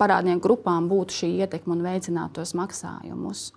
parādnieku 0.00 0.44
grupām 0.46 0.88
būtu 0.88 1.20
šī 1.20 1.30
ietekme 1.44 1.76
un 1.76 1.84
veicinātu 1.84 2.40
tos 2.40 2.54
maksājumus. 2.58 3.50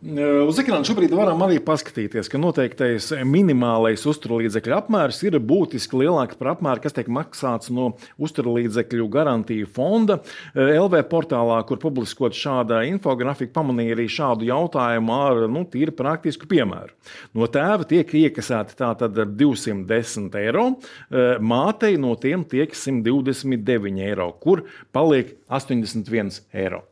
Uz 0.00 0.56
ekrāna 0.56 0.86
šobrīd 0.88 1.12
varam 1.12 1.42
arī 1.44 1.58
paskatīties, 1.60 2.30
ka 2.32 2.38
noteiktais 2.40 3.10
minimālais 3.28 4.00
uzturlīdzekļu 4.08 4.72
apmērs 4.72 5.18
ir 5.28 5.36
būtiski 5.44 5.98
lielāks 6.00 6.38
par 6.40 6.54
apmēru, 6.54 6.80
kas 6.80 6.96
tiek 6.96 7.10
maksāts 7.12 7.68
no 7.68 7.90
uzturlīdzekļu 8.16 9.10
garantiju 9.12 9.68
fonda. 9.68 10.22
LV 10.56 11.02
portālā, 11.10 11.58
kur 11.68 11.82
publiskot 11.82 12.32
šāda 12.32 12.80
infografika, 12.88 13.52
pamanīja 13.58 13.98
arī 13.98 14.08
šādu 14.08 14.48
jautājumu 14.48 15.18
ar 15.18 15.44
nu, 15.52 15.66
tīri 15.68 15.92
praktisku 15.92 16.48
piemēru. 16.48 16.96
No 17.36 17.50
tēva 17.52 17.84
tiek 17.90 18.08
iekasēti 18.24 18.80
tātad 18.80 19.20
210 19.36 20.40
eiro, 20.40 20.70
mātei 21.44 22.00
no 22.00 22.16
tiem 22.16 22.48
tiek 22.48 22.72
129 22.72 24.00
eiro, 24.08 24.32
kur 24.40 24.64
paliek 24.96 25.36
81 25.52 26.40
eiro. 26.56 26.86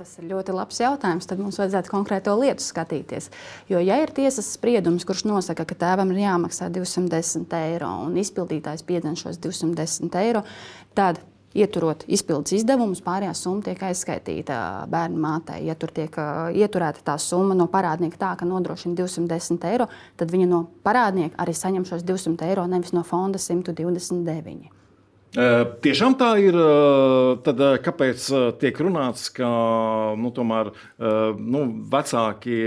Tas 0.00 0.14
ir 0.16 0.30
ļoti 0.30 0.54
labs 0.56 0.78
jautājums. 0.80 1.26
Tad 1.28 1.40
mums 1.42 1.58
vajadzētu 1.60 1.90
konkrēto 1.92 2.32
lietu 2.40 2.64
skatīties. 2.64 3.26
Jo, 3.68 3.82
ja 3.84 3.98
ir 4.00 4.08
tiesas 4.16 4.46
spriedums, 4.54 5.04
kurš 5.04 5.26
nosaka, 5.28 5.66
ka 5.68 5.76
tēvam 5.82 6.14
ir 6.14 6.22
jāmaksā 6.22 6.70
210 6.72 7.52
eiro 7.58 7.90
un 8.06 8.16
izpildītājs 8.22 8.86
piedzen 8.88 9.18
šos 9.20 9.36
210 9.44 10.16
eiro, 10.22 10.40
tad 10.96 11.20
Ieturot 11.50 12.04
izpildus 12.06 12.54
izdevumus, 12.54 13.00
pārējā 13.02 13.32
summa 13.34 13.64
tiek 13.66 13.80
aizskaitīta 13.82 14.86
bērnu 14.86 15.18
mātei. 15.18 15.64
Ja 15.66 15.74
tur 15.74 15.90
tiek 15.90 16.14
ieturēta 16.54 17.02
tā 17.10 17.16
summa 17.18 17.56
no 17.58 17.66
parādnieka 17.66 18.20
tā, 18.20 18.34
ka 18.38 18.46
nodrošina 18.46 18.94
210 19.02 19.66
eiro, 19.72 19.90
tad 20.14 20.30
viņa 20.30 20.46
no 20.46 20.68
parādnieka 20.86 21.42
arī 21.42 21.56
saņem 21.58 21.90
šos 21.90 22.06
200 22.06 22.52
eiro, 22.52 22.70
nevis 22.70 22.94
no 22.94 23.02
fonda 23.02 23.42
129. 23.42 24.79
Tiešām 25.30 26.16
tā 26.18 26.32
ir. 26.42 26.56
Tad 27.46 27.60
kāpēc 27.86 28.24
tiek 28.58 28.80
runāts, 28.82 29.28
ka 29.30 29.46
nu, 30.18 30.32
tomēr, 30.34 30.72
nu, 31.38 31.62
vecāki, 31.92 32.58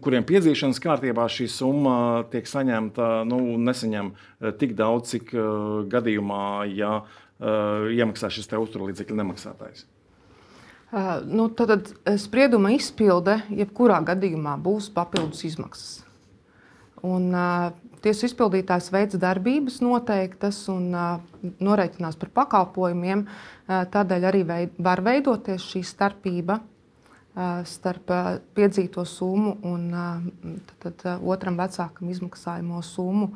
kuriem 0.00 0.26
piedzīšanas 0.30 0.80
kārtībā 0.80 1.28
šī 1.28 1.50
summa 1.52 1.96
tiek 2.32 2.48
saņemta, 2.48 3.10
nu, 3.28 3.42
nesaņem 3.60 4.14
tik 4.62 4.72
daudz, 4.78 5.12
cik 5.12 5.34
gadījumā, 5.92 6.44
ja 6.72 7.02
iemaksā 7.40 8.32
šis 8.32 8.48
uzturlīdzekļu 8.56 9.20
nemaksātājs? 9.20 9.84
Nu, 11.28 11.50
tad 11.52 11.92
sprieduma 12.18 12.72
izpilde 12.74 13.42
jebkurā 13.52 14.00
gadījumā 14.08 14.56
būs 14.58 14.88
papildus 14.90 15.44
izmaksas. 15.46 16.00
Un, 17.06 17.30
uh, 17.32 17.70
Tiesu 18.00 18.26
izpildītājs 18.30 18.88
veids 18.94 19.18
darbības 19.20 19.80
noteiktas 19.84 20.62
un 20.72 20.88
norēķinās 21.60 22.16
par 22.20 22.30
pakalpojumiem. 22.40 23.26
Tādēļ 23.68 24.28
arī 24.30 24.44
var 24.80 25.02
veidoties 25.04 25.66
šī 25.72 25.82
starpība 25.84 26.60
starp 27.68 28.10
piedzīto 28.56 29.04
summu 29.06 29.58
un 29.68 29.90
tad, 29.92 30.94
tad, 30.96 31.04
otram 31.22 31.60
vecākam 31.60 32.10
izmaksājamo 32.10 32.80
summu. 32.84 33.30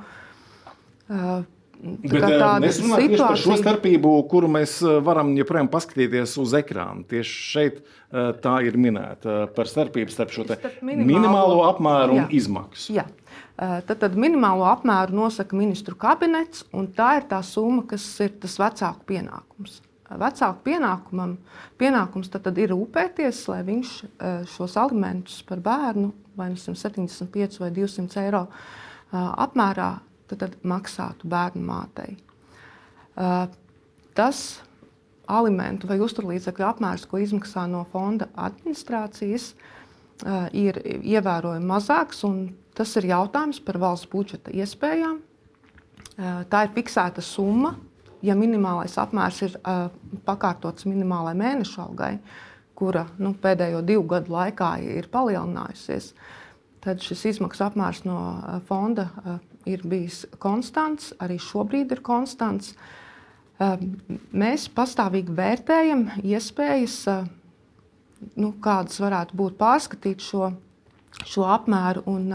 Bet, 1.85 2.25
mēs 2.65 2.79
runājam 2.81 3.11
situācija... 3.11 3.27
par 3.27 3.41
šo 3.43 3.59
starpību, 3.61 4.13
kuru 4.31 4.49
mēs 4.55 4.79
varam 5.05 5.35
joprojām 5.37 5.69
paskatīties 5.73 6.39
uz 6.41 6.55
ekrāna. 6.57 7.05
Tieši 7.11 7.43
šeit 7.51 7.83
tā 8.45 8.55
ir 8.65 8.79
minēta 8.81 9.45
par 9.57 9.69
starpību 9.69 10.15
starp 10.15 10.33
šo 10.33 10.47
minimālo, 10.47 11.09
minimālo 11.11 11.61
apmēru 11.67 12.17
jā. 12.17 12.25
un 12.25 12.35
izmaksu. 12.41 12.97
Jā. 12.97 13.05
Eh, 13.55 13.81
tad, 13.87 14.01
tad 14.03 14.17
minimālo 14.19 14.65
apmēru 14.67 15.15
nosaka 15.15 15.55
ministru 15.55 15.95
kabinets, 15.95 16.65
un 16.75 16.89
tā 16.91 17.21
ir 17.21 17.27
tā 17.31 17.39
summa, 17.47 17.85
kas 17.87 18.03
ir 18.25 18.33
tas 18.43 18.57
vecāku 18.59 19.07
pienākums. 19.13 19.77
Eh, 20.09 20.17
vecāku 20.19 20.65
pienākumam, 20.67 21.37
pienākums 21.79 22.33
tad, 22.33 22.43
tad 22.49 22.59
ir 22.59 22.73
rūpēties, 22.75 23.45
lai 23.53 23.61
viņš 23.69 23.93
eh, 24.03 24.41
šos 24.57 24.75
alimentus 24.83 25.39
par 25.47 25.63
bērnu, 25.63 26.11
vai 26.35 26.51
175 26.59 27.61
vai 27.63 27.71
200 27.77 28.25
eiro 28.25 28.49
apmērā, 29.15 29.93
tad, 30.31 30.57
maksātu 30.65 31.29
bērnu 31.31 31.65
mātei. 31.65 32.17
Tas 34.15 34.41
alimentu 35.31 35.89
vai 35.89 35.99
uzturlīdzekļu 36.05 36.67
apmērs, 36.69 37.07
ko 37.09 37.21
izmaksā 37.23 37.67
no 37.71 37.85
fonda 37.93 38.29
administrācijas, 38.37 39.53
ir 40.55 40.79
ievērojami 40.85 41.69
mazāks. 41.69 42.25
Tas 42.75 42.97
ir 42.99 43.09
jautājums 43.13 43.61
par 43.63 43.79
valsts 43.79 44.11
budžeta 44.11 44.53
iespējām. 44.55 45.21
Tā 46.51 46.65
ir 46.67 46.73
fiksēta 46.75 47.23
summa. 47.25 47.75
Ja 48.25 48.33
minimālais 48.39 48.95
apmērs 48.97 49.43
ir 49.45 49.57
pakārtots 50.25 50.87
minimālajai 50.89 51.37
mēneša 51.37 51.83
algai, 51.85 52.15
kura 52.75 53.05
nu, 53.21 53.35
pēdējo 53.37 53.83
divu 53.85 54.07
gadu 54.15 54.33
laikā 54.33 54.71
ir 54.81 55.11
palielinājusies, 55.13 56.15
tad 56.15 56.44
šis 56.85 57.25
izmaksu 57.35 57.65
apmērs 57.67 58.03
no 58.05 58.19
fonda 58.69 59.09
ir 59.69 59.85
bijis 59.89 60.25
konstants, 60.43 61.13
arī 61.25 61.39
šobrīd 61.41 61.95
ir 61.97 62.03
konstants. 62.05 62.75
Mēs 64.35 64.67
pastāvīgi 64.75 65.33
vērtējam 65.33 66.09
iespējas, 66.21 66.99
nu, 68.37 68.53
kādas 68.61 69.01
varētu 69.01 69.39
būt 69.39 69.57
pārskatīt 69.61 70.25
šo 70.25 70.51
šo 71.23 71.47
apmēru. 71.55 72.05
Un, 72.11 72.31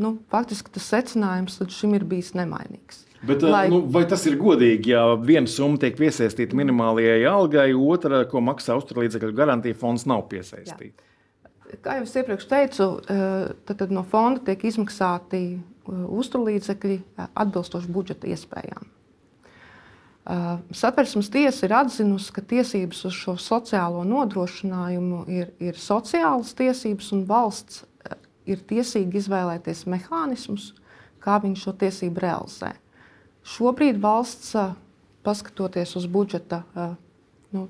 nu, 0.00 0.12
faktiski 0.32 0.72
tas 0.74 0.90
secinājums 0.90 1.60
līdz 1.60 1.80
šim 1.80 1.96
ir 1.98 2.06
bijis 2.08 2.34
nemainīgs. 2.38 3.04
Bet, 3.24 3.44
Lai... 3.46 3.66
nu, 3.72 3.80
vai 3.88 4.02
tas 4.08 4.26
ir 4.28 4.36
godīgi, 4.36 4.90
ja 4.92 5.14
viena 5.16 5.48
summa 5.48 5.80
tiek 5.80 5.94
piesaistīta 5.96 6.56
minimālajai 6.58 7.22
algai, 7.30 7.70
otra, 7.72 8.26
ko 8.28 8.42
maksā 8.44 8.76
uzturlīdzekļu 8.76 9.32
garantija 9.36 9.78
fonds, 9.80 10.04
nav 10.10 10.26
piesaistīta? 10.32 10.92
Jā. 10.92 11.10
Kā 11.82 11.98
jau 11.98 12.04
es 12.04 12.16
iepriekš 12.16 12.48
teicu, 12.48 12.88
tad, 13.06 13.76
tad 13.80 13.92
no 13.92 14.04
fonda 14.06 14.42
tiek 14.44 14.66
izmaksāti 14.68 15.44
uzturlīdzekļi 15.88 16.98
atbilstoši 17.32 17.92
budžeta 17.92 18.28
iespējām. 18.32 18.90
Satversmes 20.72 21.28
tiesa 21.32 21.66
ir 21.66 21.74
atzinusi, 21.76 22.30
ka 22.32 22.44
tiesības 22.48 23.02
uz 23.10 23.16
šo 23.16 23.34
sociālo 23.40 24.04
nodrošinājumu 24.08 25.24
ir, 25.28 25.50
ir 25.60 25.76
sociālas 25.80 26.54
tiesības, 26.56 27.10
un 27.16 27.26
valsts 27.28 27.82
ir 28.48 28.62
tiesīga 28.64 29.20
izvēlēties 29.20 29.84
mehānismus, 29.92 30.72
kā 31.20 31.36
viņš 31.44 31.66
šo 31.66 31.76
tiesību 31.80 32.24
realizē. 32.24 32.72
Šobrīd 33.44 34.00
valsts, 34.00 34.54
paskatoties 35.24 35.92
uz 36.00 36.08
budžeta 36.08 36.62
nu, 37.54 37.66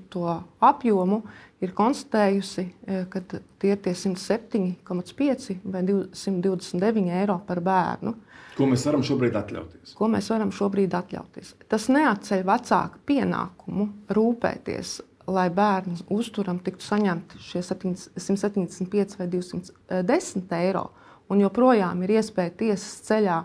apjomu, 0.65 1.21
ir 1.63 1.73
konstatējusi, 1.75 2.65
ka 3.11 3.21
tie 3.61 3.73
ir 3.75 3.81
107,5 3.85 5.57
vai 5.63 5.83
229 5.87 7.13
eiro 7.21 7.39
par 7.47 7.61
bērnu. 7.65 8.15
Ko 8.55 8.67
mēs 8.71 8.85
varam 8.87 9.03
šobrīd 9.03 9.35
atļauties? 9.35 9.95
Ko 9.97 10.07
mēs 10.11 10.29
varam 10.31 10.51
šobrīd 10.55 10.95
atļauties? 10.95 11.55
Tas 11.71 11.89
neatceļ 11.91 12.45
vecāku 12.47 13.01
pienākumu 13.09 13.89
rūpēties, 14.15 14.97
lai 15.31 15.47
bērnu 15.53 16.05
uzturam 16.13 16.59
tiktu 16.63 16.85
saņemti 16.85 17.41
šie 17.43 17.63
175 17.65 19.17
vai 19.19 19.29
210 19.31 20.57
eiro, 20.59 20.89
un 21.29 21.41
joprojām 21.41 22.03
ir 22.05 22.17
iespēja 22.19 22.53
tiesas 22.61 22.99
ceļā 23.07 23.39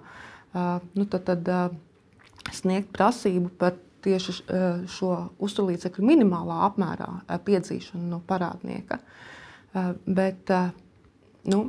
nu, 0.52 1.06
tad, 1.06 1.30
tad, 1.30 1.50
sniegt 2.54 2.90
prasību 2.94 3.50
par 3.60 3.76
tieši 4.04 4.34
eh, 4.36 4.64
šo 4.90 5.12
uzturlīdzekļu 5.42 6.06
minimālā 6.06 6.62
apmērā 6.68 7.10
eh, 7.20 7.40
piedzīšanu 7.46 8.08
no 8.10 8.20
parādnieka. 8.26 9.00
Eh, 9.00 9.92
bet 10.06 10.52
nu, 11.50 11.60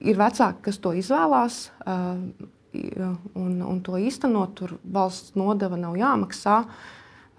ir 0.00 0.20
vecāki, 0.20 0.64
kas 0.68 0.80
to 0.82 0.94
izvēlās 0.96 1.66
un, 1.90 3.52
un 3.66 3.82
to 3.84 3.98
īstenot. 4.00 4.56
Tur 4.58 4.78
valsts 4.82 5.36
nodeva 5.38 5.78
nav 5.78 5.98
jāmaksā. 5.98 6.62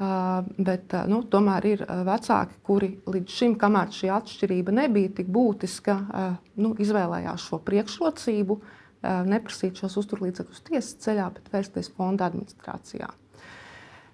Bet, 0.01 0.96
nu, 1.12 1.20
tomēr 1.29 1.65
ir 1.70 1.81
vecāki, 2.08 2.55
kuri 2.65 2.88
līdz 3.05 3.36
šim, 3.38 3.53
kamēr 3.62 3.91
šī 3.93 4.10
atšķirība 4.15 4.74
nebija 4.74 5.12
tik 5.20 5.29
būtiska, 5.29 5.98
nu, 6.58 6.74
izvēlējās 6.81 7.46
šo 7.51 7.62
priekšrocību, 7.67 8.58
neprasīt 9.29 9.84
šos 9.84 10.01
uzturlīdzekļus 10.01 10.65
tiesas 10.72 10.98
ceļā, 11.05 11.29
bet 11.38 11.53
vērsties 11.53 11.93
fonda 11.93 12.31
administrācijā. 12.31 13.12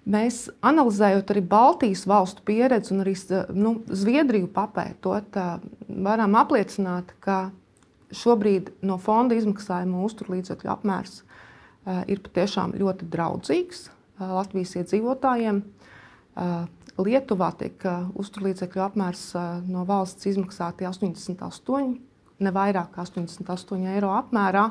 Mēs 0.08 0.46
analizējot 0.64 1.30
arī 1.34 1.42
Baltijas 1.44 2.06
valstu 2.08 2.44
pieredzi 2.46 2.94
un 2.94 3.02
arī 3.02 3.12
nu, 3.52 3.74
Zviedriju 3.92 4.48
papētot, 4.54 5.36
varam 5.88 6.36
apliecināt, 6.40 7.12
ka 7.20 7.50
šobrīd 8.14 8.70
no 8.88 8.96
fonda 9.02 9.36
izmaksājamo 9.36 10.04
uzturlīdzekļu 10.06 10.70
apmērs 10.72 11.22
ir 12.08 12.22
patiešām 12.24 12.72
ļoti 12.80 13.08
draudzīgs 13.12 13.88
Latvijas 14.18 14.74
iedzīvotājiem. 14.80 15.60
Lietuvā 16.98 17.50
tiek 17.60 17.84
uzturlīdzekļu 18.18 18.82
apmērs 18.82 19.24
no 19.68 19.84
valsts 19.88 20.30
izmaksāti 20.30 20.88
88, 20.88 21.92
ne 22.38 22.54
vairāk 22.54 22.94
kā 22.94 23.04
88 23.04 23.84
eiro 23.92 24.14
apmērā. 24.16 24.64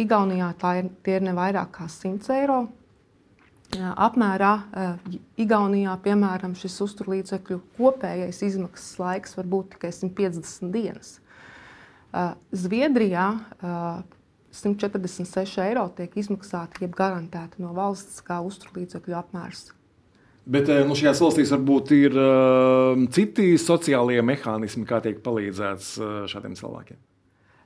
Igaunijā 0.00 0.52
ir, 0.76 0.92
tie 1.04 1.16
ir 1.18 1.24
ne 1.24 1.34
vairāk 1.36 1.72
kā 1.80 1.88
100 1.88 2.36
eiro 2.36 2.60
apmērā. 3.78 4.52
Igaunijā, 5.40 5.94
piemēram, 6.04 6.54
šis 6.58 6.78
uzturlīdzekļu 6.86 7.60
kopējais 7.78 8.42
izmaksas 8.46 8.98
laiks 9.00 9.36
var 9.38 9.50
būt 9.50 9.74
tikai 9.76 9.92
150 9.94 10.72
dienas. 10.74 11.18
Zviedrijā 12.50 13.26
146 14.50 15.60
eiro 15.62 15.84
tiek 15.94 16.16
izmaksāti, 16.18 16.82
jeb 16.84 16.96
garantēti 16.98 17.62
no 17.62 17.74
valsts 17.76 18.24
kā 18.26 18.40
uzturlīdzekļu 18.42 19.18
apmērs. 19.20 19.68
Bet 20.50 20.70
nu, 20.88 20.96
šajās 20.98 21.20
valstīs 21.22 21.52
varbūt 21.54 21.92
ir 21.94 22.16
uh, 22.18 22.98
citi 23.14 23.52
sociālie 23.60 24.18
mehānismi, 24.26 24.86
kā 24.88 24.98
tiek 25.04 25.20
palīdzēts 25.22 25.92
uh, 26.00 26.10
šādiem 26.30 26.56
cilvēkiem. 26.58 26.98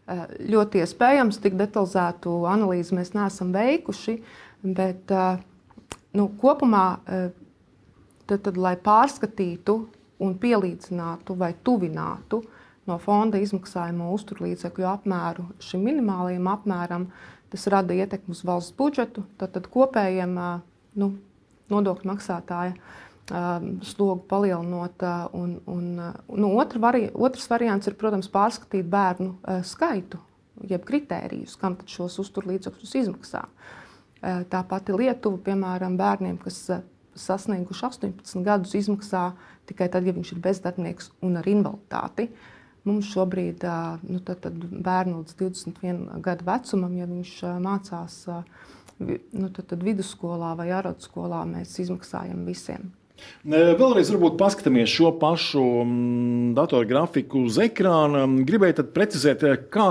Uh, 0.04 0.26
ļoti 0.52 0.82
iespējams, 0.84 1.38
tik 1.40 1.56
detalizētu 1.56 2.34
analīzi 2.50 2.98
mēs 2.98 3.14
neesam 3.16 3.54
veikuši, 3.54 4.18
bet 4.76 5.14
uh, 5.14 5.38
nu, 6.14 6.28
kopumā, 6.40 6.86
e, 7.06 7.20
tad, 8.28 8.42
tad, 8.46 8.58
lai 8.60 8.74
pārskatītu 8.80 9.78
un 10.24 10.36
pielīdzinātu 10.40 11.36
vai 11.38 11.52
tuvinātu 11.66 12.42
no 12.88 12.98
fonda 13.00 13.40
izmaksājamo 13.40 14.10
uzturlīdzekļu 14.14 14.88
apmēru 14.88 15.48
šim 15.64 15.86
minimālajam 15.88 16.50
apmēram, 16.52 17.08
tas 17.52 17.66
rada 17.72 17.96
ietekmi 17.96 18.36
uz 18.36 18.44
valsts 18.46 18.76
budžetu, 18.78 19.24
tad, 19.40 19.54
tad 19.56 19.70
kopējiem 19.72 20.36
e, 20.38 20.50
nu, 21.00 21.14
nodokļu 21.72 22.12
maksātāju 22.12 22.76
e, 22.76 22.82
slogu 23.88 24.22
palielinot. 24.30 25.06
Un, 25.34 25.56
un, 25.70 25.88
nu, 26.28 26.52
otra 26.60 26.82
vari, 26.88 27.08
otrs 27.14 27.48
variants 27.50 27.90
ir, 27.90 27.98
protams, 27.98 28.30
pārskatīt 28.32 28.86
bērnu 28.90 29.62
skaitu, 29.66 30.20
jeb 30.70 30.84
kritērijus, 30.86 31.56
kam 31.58 31.80
šos 31.90 32.20
uzturlīdzekļus 32.22 33.00
izmaksā. 33.02 33.42
Uh, 33.48 33.80
tā 34.50 34.62
pati 34.68 34.94
Lietuva, 34.96 35.40
piemēram, 35.48 35.98
bērniem, 36.00 36.38
kas 36.42 36.60
sasnieguši 37.18 37.86
18 37.86 38.42
gadus, 38.46 38.74
izmaksā 38.78 39.28
tikai 39.68 39.88
tad, 39.92 40.06
ja 40.06 40.14
viņš 40.16 40.34
ir 40.34 40.42
bezdarbnieks 40.44 41.12
un 41.24 41.38
ar 41.40 41.48
invaliditāti. 41.48 42.28
Mums 42.84 43.08
šobrīd 43.14 43.64
nu, 44.10 44.18
tad, 44.20 44.42
tad 44.44 44.58
bērnu 44.58 45.22
līdz 45.22 45.38
21 45.40 46.20
gadu 46.24 46.44
vecumam, 46.44 46.98
ja 46.98 47.06
viņš 47.08 47.38
mācās 47.64 48.18
nu, 48.98 49.48
tad, 49.48 49.64
tad 49.70 49.80
vidusskolā 49.86 50.52
vai 50.58 50.68
ārodskolā, 50.76 51.44
mēs 51.48 51.78
izmaksājam 51.86 52.44
visiem. 52.48 52.92
Vēlreiz 53.44 54.08
paskatāmies 54.40 54.90
šo 54.90 55.10
pašu 55.20 55.62
mm, 55.84 56.54
datorgrafiku 56.56 57.44
uz 57.46 57.58
ekrāna. 57.62 58.24
Gribēju 58.48 58.86
precizēt, 58.96 59.44
kā 59.72 59.86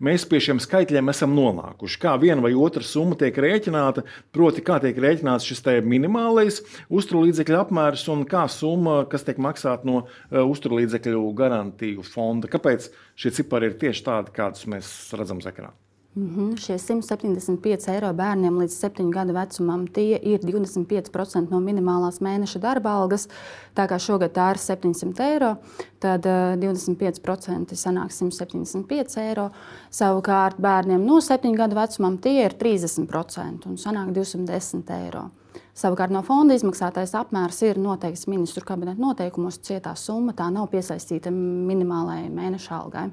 mēs 0.00 0.24
pie 0.30 0.40
šiem 0.46 0.62
skaitļiem 0.62 1.12
esam 1.12 1.34
nonākuši. 1.36 2.00
Kā 2.02 2.14
viena 2.22 2.40
vai 2.44 2.54
otra 2.54 2.84
summa 2.86 3.18
tiek 3.18 3.36
rēķināta, 3.44 4.06
proti, 4.32 4.64
kā 4.64 4.78
tiek 4.84 4.98
rēķināts 5.04 5.50
šis 5.50 5.66
minimālais 5.84 6.62
uzturlīdzekļu 6.88 7.60
apmērs 7.60 8.06
un 8.14 8.24
kā 8.30 8.46
summa, 8.48 9.02
kas 9.10 9.26
tiek 9.28 9.42
maksāta 9.42 9.88
no 9.88 10.04
e, 10.06 10.40
uzturlīdzekļu 10.40 11.26
garantiju 11.36 12.06
fonda. 12.06 12.48
Kāpēc 12.48 12.88
šie 13.18 13.36
cipari 13.36 13.72
ir 13.72 13.80
tieši 13.82 14.08
tādi, 14.08 14.36
kādus 14.38 14.68
mēs 14.70 14.94
redzam 15.18 15.42
uz 15.42 15.50
ekrāna? 15.50 15.76
Mm 16.16 16.34
-hmm. 16.36 16.56
Šie 16.56 16.78
175 16.78 17.88
eiro 17.88 18.12
bērniem 18.12 18.58
līdz 18.58 18.74
7 18.84 19.10
gadu 19.10 19.32
vecumam 19.32 19.86
tie 19.86 20.18
ir 20.22 20.40
25% 20.40 21.50
no 21.50 21.60
minimālās 21.60 22.20
mēneša 22.20 22.58
darba 22.58 22.90
algas. 22.90 23.28
Tā 23.74 23.86
kā 23.88 23.98
šogad 23.98 24.32
tā 24.32 24.50
ir 24.50 24.58
700 24.58 25.20
eiro, 25.20 25.56
tad 25.98 26.26
uh, 26.26 26.32
25% 26.56 27.74
sanāks 27.74 28.20
175 28.20 29.16
eiro. 29.20 29.50
Savukārt 29.90 30.60
bērniem 30.60 31.06
no 31.06 31.20
7 31.20 31.56
gadu 31.56 31.74
vecumam 31.74 32.18
tie 32.18 32.44
ir 32.44 32.52
30% 32.52 33.66
un 33.66 33.76
sanāk 33.76 34.12
210 34.12 34.90
eiro. 35.04 35.30
Savukārt 35.74 36.10
no 36.10 36.22
fonda 36.22 36.54
izmaksātais 36.54 37.14
apmērs 37.14 37.62
ir 37.62 37.78
noteikts 37.78 38.26
ministru 38.26 38.64
kabineta 38.64 39.00
noteikumos. 39.00 39.58
Cietā 39.58 39.96
summa 39.96 40.32
tā 40.32 40.52
nav 40.52 40.68
piesaistīta 40.68 41.30
minimālajai 41.30 42.28
mēneša 42.30 42.80
algai. 42.82 43.10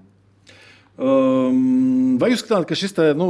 Um, 0.99 2.17
vai 2.19 2.33
jūs 2.33 2.41
skatāt, 2.43 2.65
ka 2.67 2.75
šis 2.75 2.91
te, 2.97 3.03
nu, 3.15 3.29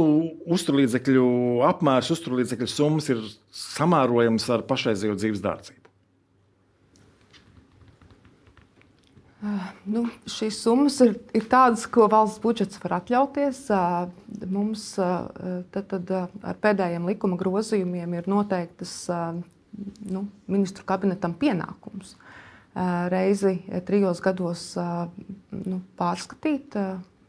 uzturlīdzekļu 0.50 1.26
apmērs, 1.68 2.08
uzturlīdzekļu 2.16 2.66
summas 2.66 3.06
ir 3.12 3.20
samērojams 3.54 4.48
ar 4.50 4.64
pašreizējo 4.66 5.14
dzīves 5.14 5.42
dārdzību? 5.44 5.78
Uh, 9.40 9.68
nu, 9.86 10.02
šīs 10.26 10.58
summas 10.64 10.98
ir, 11.04 11.12
ir 11.30 11.46
tādas, 11.52 11.84
ko 11.86 12.08
valsts 12.10 12.42
budžets 12.42 12.80
var 12.82 12.96
atļauties. 12.98 13.60
Uh, 13.70 14.10
mums 14.50 14.88
uh, 14.98 15.30
tad, 15.70 15.86
tad, 15.92 16.10
ar 16.42 16.58
pēdējiem 16.66 17.06
likuma 17.12 17.38
grozījumiem 17.38 18.18
ir 18.18 18.28
noteiktas 18.28 18.96
nu, 20.10 20.24
ministru 20.50 20.82
kabinetam 20.88 21.38
pienākums 21.38 22.16
reizi 23.10 23.56
trijos 23.86 24.20
gados 24.22 24.60
nu, 24.78 25.80
pārskatīt 25.98 26.76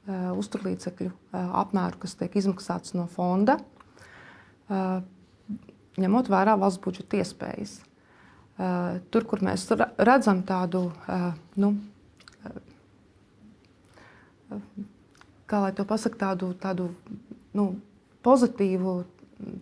uzturlīdzekļu 0.10 1.10
uh, 1.12 1.52
apmēru, 1.62 2.02
kas 2.02 2.18
tiek 2.20 2.36
izmaksāts 2.42 2.96
no 2.98 3.06
fonda, 3.12 3.60
uh, 4.72 5.02
ņemot 6.02 6.32
vērā 6.32 6.56
valsts 6.60 6.82
budžeta 6.84 7.22
iespējas. 7.22 7.80
Tur, 9.12 9.24
kur 9.26 9.42
mēs 9.42 9.64
redzam 9.98 10.44
tādu, 10.46 10.84
nu, 11.58 11.70
kā 15.50 15.62
lai 15.64 15.72
to 15.74 15.86
pasakā, 15.90 16.20
tādu, 16.28 16.52
tādu 16.62 16.90
nu, 17.58 17.66
pozitīvu 18.22 18.94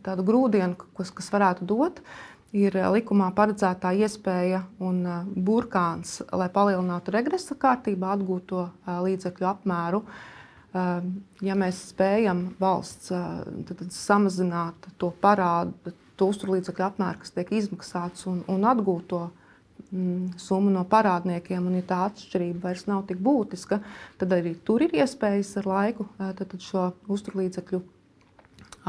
tādu 0.03 0.25
grūdienu, 0.27 0.75
kas, 0.97 1.13
kas 1.15 1.31
varētu 1.31 1.67
dot. 1.69 2.01
Ir 2.57 2.73
likumā 2.73 3.27
paredzētā 3.37 3.91
iespēja 4.01 4.63
un 4.81 5.03
burkāns, 5.45 6.15
lai 6.33 6.47
palielinātu 6.49 7.13
regresa 7.13 7.53
kārtībā 7.53 8.15
atgūto 8.15 8.63
līdzekļu 9.05 9.49
apmēru. 9.51 10.01
Ja 11.45 11.57
mēs 11.57 11.83
spējam 11.91 12.47
valsts 12.61 13.11
tad, 13.13 13.75
tad 13.75 13.93
samazināt 13.93 14.89
to 15.01 15.11
parādu, 15.21 15.93
to 16.17 16.29
uzturlīdzekļu 16.33 16.87
apmēru, 16.89 17.21
kas 17.21 17.35
tiek 17.37 17.53
izmaksāts 17.59 18.25
un, 18.29 18.41
un 18.49 18.65
atgūt 18.69 19.07
to 19.13 19.21
mm, 19.93 20.35
summu 20.41 20.73
no 20.73 20.83
parādniekiem, 20.89 21.69
un 21.69 21.79
ja 21.79 21.85
tā 21.93 22.01
atšķirība 22.09 22.65
vairs 22.67 22.85
nav 22.89 23.05
tik 23.09 23.21
būtiska, 23.23 23.79
tad 24.21 24.35
arī 24.35 24.57
tur 24.65 24.83
ir 24.85 24.97
iespējas 24.99 25.55
ar 25.61 25.69
laiku 25.69 26.09
tad, 26.17 26.43
tad 26.43 26.59
šo 26.65 26.89
uzturlīdzekļu 27.13 27.81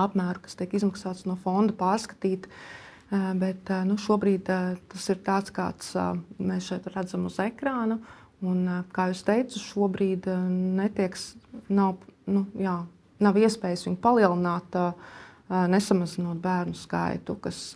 apmēru, 0.01 0.45
kas 0.45 0.57
tiek 0.59 0.77
izmaksāts 0.81 1.27
no 1.29 1.37
fonda, 1.45 1.77
pārskatīt. 1.77 2.49
Bet 3.11 3.71
nu, 3.89 3.97
šobrīd 3.99 4.47
tas 4.47 5.07
ir 5.11 5.19
tāds, 5.27 5.51
kāds 5.51 5.95
mēs 6.39 6.69
šeit 6.71 6.87
redzam 6.95 7.27
uz 7.27 7.41
ekrāna. 7.43 7.99
Un, 8.47 8.63
kā 8.95 9.09
jau 9.11 9.17
teicu, 9.27 9.61
šobrīd 9.61 10.29
netiek, 10.79 11.17
nav, 11.69 11.99
nu, 12.31 12.45
jā, 12.57 12.77
nav 13.21 13.41
iespējas 13.41 13.89
viņu 13.89 13.99
palielināt. 14.05 14.79
Nesamazinot 15.51 16.39
bērnu 16.39 16.79
skaitu, 16.79 17.35
kas 17.43 17.73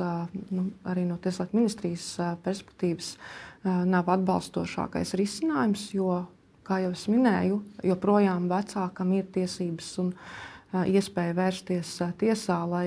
nu, 0.55 0.69
arī 0.87 1.03
no 1.09 1.17
Tieslietu 1.19 1.59
ministrijas 1.59 2.07
perspektīvas 2.45 3.17
nav 3.91 4.13
atbalstošākais 4.15 5.17
risinājums, 5.19 5.89
jo, 5.97 6.21
kā 6.63 6.79
jau 6.85 6.93
es 6.95 7.09
minēju, 7.11 7.59
joprojām 7.91 8.47
vecākam 8.53 9.11
ir 9.19 9.27
tiesības 9.35 9.91
un 10.05 10.15
iespēja 10.87 11.35
vērsties 11.35 11.97
tiesā, 12.23 12.61
lai 12.71 12.87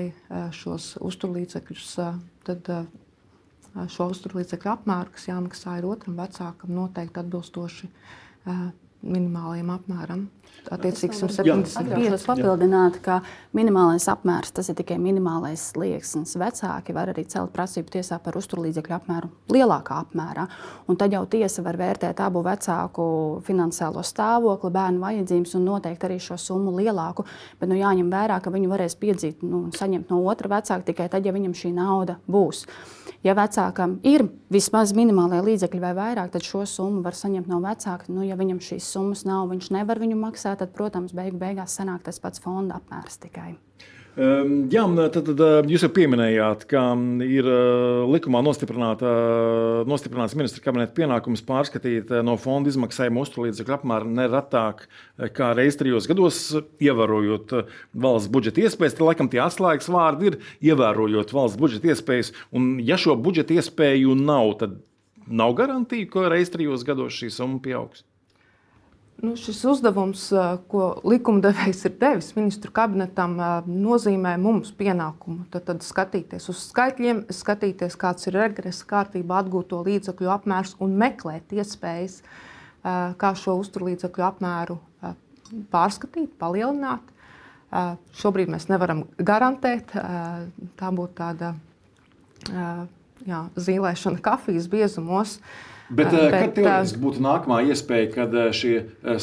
šos 0.56 0.94
uzturlīdzekļus, 1.04 1.92
tad 2.48 2.72
šo 3.92 4.08
uzturlīdzekļu 4.12 4.72
apmēru, 4.72 5.12
kas 5.14 5.28
jāmaksā 5.28 5.78
ir 5.78 5.86
otram 5.88 6.16
vecākam, 6.18 6.72
noteikti 6.74 7.22
atbilstoši 7.22 7.90
minimālajiem 9.04 9.72
apmēram. 9.74 10.26
Attiecīgi, 10.68 11.16
175. 11.16 12.24
papildināt, 12.28 12.98
ka 13.04 13.20
minimālais 13.56 14.04
apmērs 14.10 14.52
tas 14.56 14.68
ir 14.68 14.76
tikai 14.76 14.98
minimālais 15.00 15.62
slieksnis. 15.70 16.34
Vecāki 16.40 16.92
var 16.96 17.12
arī 17.12 17.24
celt 17.30 17.54
prasību 17.54 17.94
tiesā 17.94 18.18
par 18.22 18.36
uzturlīdzekļu 18.40 18.96
apmēru 18.98 19.30
lielākā 19.54 20.00
apmērā. 20.04 20.44
Un 20.90 20.98
tad 21.00 21.14
jau 21.16 21.22
tiesa 21.30 21.64
var 21.64 21.78
vērtēt 21.80 22.20
abu 22.24 22.42
vecāku 22.44 23.08
finansiālo 23.46 24.04
stāvokli, 24.04 24.72
bērnu 24.74 25.02
vajadzības 25.04 25.56
un 25.58 25.66
noteikti 25.70 26.08
arī 26.10 26.20
šo 26.22 26.36
summu 26.40 26.76
lielāku. 26.80 27.24
Bet 27.60 27.72
nu, 27.72 27.78
jāņem 27.78 28.12
vērā, 28.12 28.40
ka 28.44 28.52
viņi 28.52 28.70
varēs 28.70 28.98
piedzīt, 29.00 29.44
nu, 29.46 29.68
saņemt 29.76 30.12
no 30.12 30.20
otra 30.28 30.52
vecāka 30.58 30.90
tikai 30.90 31.08
tad, 31.12 31.24
ja 31.24 31.36
viņam 31.36 31.56
šī 31.56 31.72
nauda 31.76 32.18
būs. 32.28 32.66
Ja 33.26 33.34
vecākam 33.34 33.96
ir 34.06 34.28
vismaz 34.52 34.92
minimālie 34.94 35.40
līdzekļi 35.42 35.80
vai 35.82 35.90
vairāk, 35.96 36.30
tad 36.32 36.44
šo 36.46 36.62
summu 36.68 37.02
var 37.02 37.16
saņemt 37.18 37.48
no 37.50 37.58
vecāka. 37.64 38.06
Nu, 38.12 38.22
ja 38.22 38.36
viņam 38.38 38.60
šīs 38.62 38.86
summas 38.94 39.24
nav, 39.26 39.48
viņš 39.50 39.72
nevar 39.74 39.98
viņu 39.98 40.14
maksāt, 40.20 40.47
tad, 40.56 40.72
protams, 40.76 41.14
beigu 41.16 41.40
beigās 41.40 41.76
sanāk 41.78 42.06
tas 42.08 42.20
pats 42.22 42.40
fonda 42.44 42.78
apmērs 42.80 43.20
tikai. 43.20 43.56
Um, 44.18 44.64
jā, 44.66 44.82
tad, 45.14 45.28
tad 45.38 45.68
jūs 45.70 45.84
jau 45.84 45.90
pieminējāt, 45.94 46.64
ka 46.66 46.80
ir 47.22 47.46
uh, 47.46 48.02
likumā 48.10 48.40
nostiprināts 48.42 50.34
ministra 50.34 50.64
kabineta 50.64 50.96
pienākums 50.96 51.44
pārskatīt 51.46 52.10
no 52.26 52.34
fonda 52.42 52.72
izmaksājumu 52.72 53.22
uzturlīdzekļu 53.22 53.76
apmēru 53.76 54.10
neretāk 54.16 54.88
kā 55.36 55.52
reiz 55.54 55.78
trijos 55.78 56.10
gados, 56.10 56.40
ievērojot 56.82 57.54
valsts 57.94 58.32
budžeta 58.34 58.64
iespējas. 58.64 58.98
Tad, 58.98 59.06
laikam, 59.06 59.30
tie 59.30 59.44
atslēgas 59.44 59.92
vārdi 59.94 60.32
ir 60.32 60.40
ievērojot 60.72 61.36
valsts 61.38 61.60
budžeta 61.62 61.94
iespējas. 61.94 62.34
Un, 62.50 62.72
ja 62.82 62.98
šo 62.98 63.14
budžeta 63.22 63.54
iespēju 63.54 64.18
nav, 64.18 64.56
tad 64.64 64.80
nav 65.30 65.54
garantija, 65.62 66.10
ka 66.10 66.26
reiz 66.32 66.50
trijos 66.50 66.82
gados 66.88 67.14
šī 67.14 67.30
summa 67.38 67.62
pieaugs. 67.62 68.02
Nu, 69.18 69.32
šis 69.34 69.64
uzdevums, 69.66 70.28
ko 70.70 70.88
likumdevējs 71.02 71.80
ir 71.88 71.94
devis 71.98 72.28
ministru 72.36 72.70
kabinetam, 72.70 73.32
nozīmē 73.66 74.36
mums 74.38 74.70
pienākumu 74.78 75.48
tad, 75.50 75.64
tad 75.66 75.82
skatīties 75.82 76.44
uz 76.52 76.60
skaitļiem, 76.68 77.24
skatīties, 77.34 77.96
kāds 77.98 78.28
ir 78.30 78.36
regresa 78.38 78.86
kārtībā 78.86 79.40
atgūto 79.42 79.80
līdzekļu 79.88 80.30
apmērs 80.36 80.76
un 80.84 80.94
meklēt 81.00 81.50
iespējas, 81.50 82.20
kā 83.18 83.30
šo 83.40 83.56
uzturlīdzekļu 83.64 84.26
apmēru 84.28 84.76
pārskatīt, 85.72 86.36
palielināt. 86.38 87.10
Šobrīd 88.20 88.52
mēs 88.54 88.68
nevaram 88.70 89.02
garantēt, 89.18 89.96
tā 90.78 90.92
būtu 90.94 91.18
tāda 91.18 91.56
jā, 93.26 93.42
zīmēšana 93.66 94.22
kafijas 94.22 94.70
biezumos. 94.70 95.40
Uh, 95.40 95.74
Bet, 95.88 96.10
bet 96.12 96.34
kad 96.34 96.50
teorētiski 96.58 97.00
būtu 97.00 97.22
nākamā 97.24 97.62
iespēja, 97.70 98.08
kad 98.12 98.34
šie 98.56 98.74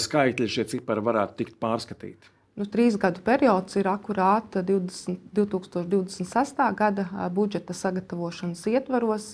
skaitļi, 0.02 0.48
šie 0.50 0.66
cipari 0.72 1.04
varētu 1.06 1.38
tikt 1.44 1.60
pārskatīti? 1.62 2.32
Nu, 2.56 2.64
trīs 2.72 2.96
gadu 2.96 3.20
periods 3.20 3.76
ir 3.76 3.90
akurāti 3.92 4.64
20, 4.64 5.20
2026. 5.36 6.64
gada 6.80 7.30
budžeta 7.36 7.76
sagatavošanas 7.76 8.64
ietvaros. 8.72 9.28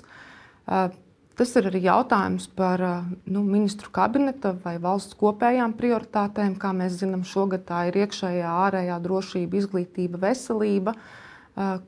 Tas 1.38 1.54
ir 1.56 1.70
arī 1.70 1.84
jautājums 1.86 2.50
par 2.58 2.82
nu, 3.24 3.44
ministru 3.46 3.94
kabineta 3.94 4.52
vai 4.66 4.76
valsts 4.82 5.16
kopējām 5.22 5.78
prioritātēm. 5.78 6.58
Kā 6.60 6.74
mēs 6.76 6.98
zinām, 7.00 7.24
šogad 7.26 7.64
tā 7.70 7.86
ir 7.92 8.02
iekšējā, 8.04 8.58
ārējā 8.66 8.98
drošība, 9.06 9.62
izglītība, 9.62 10.20
veselība, 10.26 10.98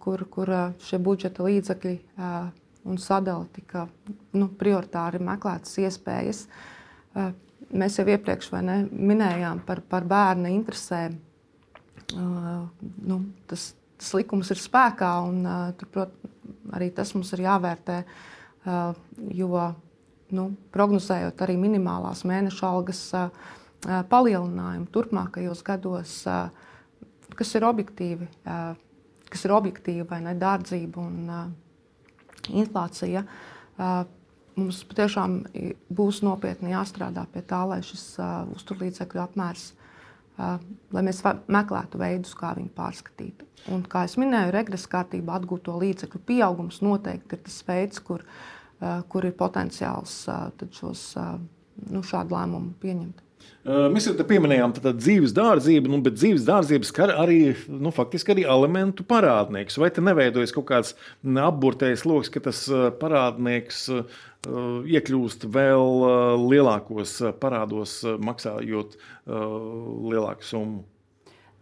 kur, 0.06 0.24
kur 0.32 0.54
šie 0.86 1.02
budžeta 1.02 1.50
līdzekļi 1.50 1.98
un 2.84 2.98
sadala 3.00 3.46
tika 3.54 3.86
nu, 4.36 4.50
prioritāri 4.60 5.22
meklētas 5.24 5.78
iespējas. 5.84 6.44
Eh, 7.16 7.32
mēs 7.74 8.00
jau 8.00 8.08
iepriekš 8.10 8.52
ne, 8.62 8.84
minējām 8.92 9.64
par, 9.68 9.84
par 9.88 10.08
bērnu 10.10 10.52
interesēm. 10.52 11.16
Eh, 11.16 12.92
nu, 13.08 13.22
tas, 13.48 13.72
tas 14.00 14.14
likums 14.18 14.52
ir 14.54 14.62
spēkā, 14.62 15.14
un 15.30 15.42
eh, 15.46 15.66
turprot, 15.80 16.16
arī 16.76 16.92
tas 16.96 17.14
mums 17.16 17.34
ir 17.36 17.48
jāvērtē. 17.48 18.04
Jo 19.36 19.60
nu, 20.32 20.44
prognozējot 20.72 21.42
arī 21.44 21.58
minimālās 21.60 22.22
mēneša 22.24 22.70
algas 22.70 23.02
palielinājumu 23.84 24.88
turpmākajos 24.88 25.64
gados, 25.68 26.14
kas 27.36 27.52
ir 27.60 27.66
objektīvi, 27.68 28.30
kas 29.28 29.44
ir 29.44 29.56
objektīvi 29.58 30.08
vai 30.08 30.22
ne 30.24 30.38
dārdzība 30.40 31.04
un 31.04 31.20
inflācija. 32.50 33.24
Mums 34.54 34.84
patiešām 34.86 35.40
būs 35.90 36.22
nopietni 36.26 36.74
jāstrādā 36.74 37.26
pie 37.34 37.42
tā, 37.50 37.64
lai 37.70 37.80
šis 37.86 38.04
uzturlīdzekļu 38.54 39.24
apmērs, 39.24 39.72
lai 40.38 41.04
mēs 41.06 41.24
meklētu 41.26 42.02
veidus, 42.02 42.36
kā 42.38 42.54
viņu 42.58 42.70
pārskatīt. 42.78 43.42
Un, 43.74 43.86
kā 43.90 44.04
jau 44.06 44.22
minēju, 44.22 44.54
regresa 44.54 44.92
kārtībā 44.92 45.40
atgūto 45.40 45.76
līdzekļu 45.82 46.22
pieaugums 46.28 46.82
noteikti 46.86 47.38
ir 47.38 47.44
tas 47.48 47.60
veids, 47.68 48.02
kur, 48.04 48.26
kur 49.10 49.26
ir 49.26 49.36
potenciāls 49.40 50.18
šos, 50.78 51.06
nu, 51.88 52.04
šādu 52.06 52.36
lēmumu 52.36 52.76
pieņemt. 52.84 53.24
Mēs 53.64 54.10
jau 54.10 54.14
pieminējām 54.28 54.74
tādu 54.76 55.00
dzīves 55.00 55.32
dārdzību, 55.38 55.88
nu, 55.94 56.02
bet 56.04 56.18
dzīves 56.18 56.44
dārdzības 56.50 56.90
skar 56.92 57.14
arī, 57.16 57.56
nu, 57.72 57.94
faktiski 57.96 58.34
arī 58.36 58.44
elementu 58.44 59.06
parādnieks. 59.08 59.80
Vai 59.80 59.88
te 59.96 60.04
neveidojas 60.04 60.52
kaut 60.52 60.68
kāds 60.68 60.92
apburtais 61.24 62.04
lokus, 62.04 62.32
ka 62.34 62.44
tas 62.44 62.66
parādnieks 63.00 63.86
iekļūst 64.44 65.48
vēl 65.56 66.04
lielākos 66.44 67.22
parādos, 67.40 68.02
maksājot 68.04 68.98
lielāku 69.26 70.50
summu? 70.50 70.84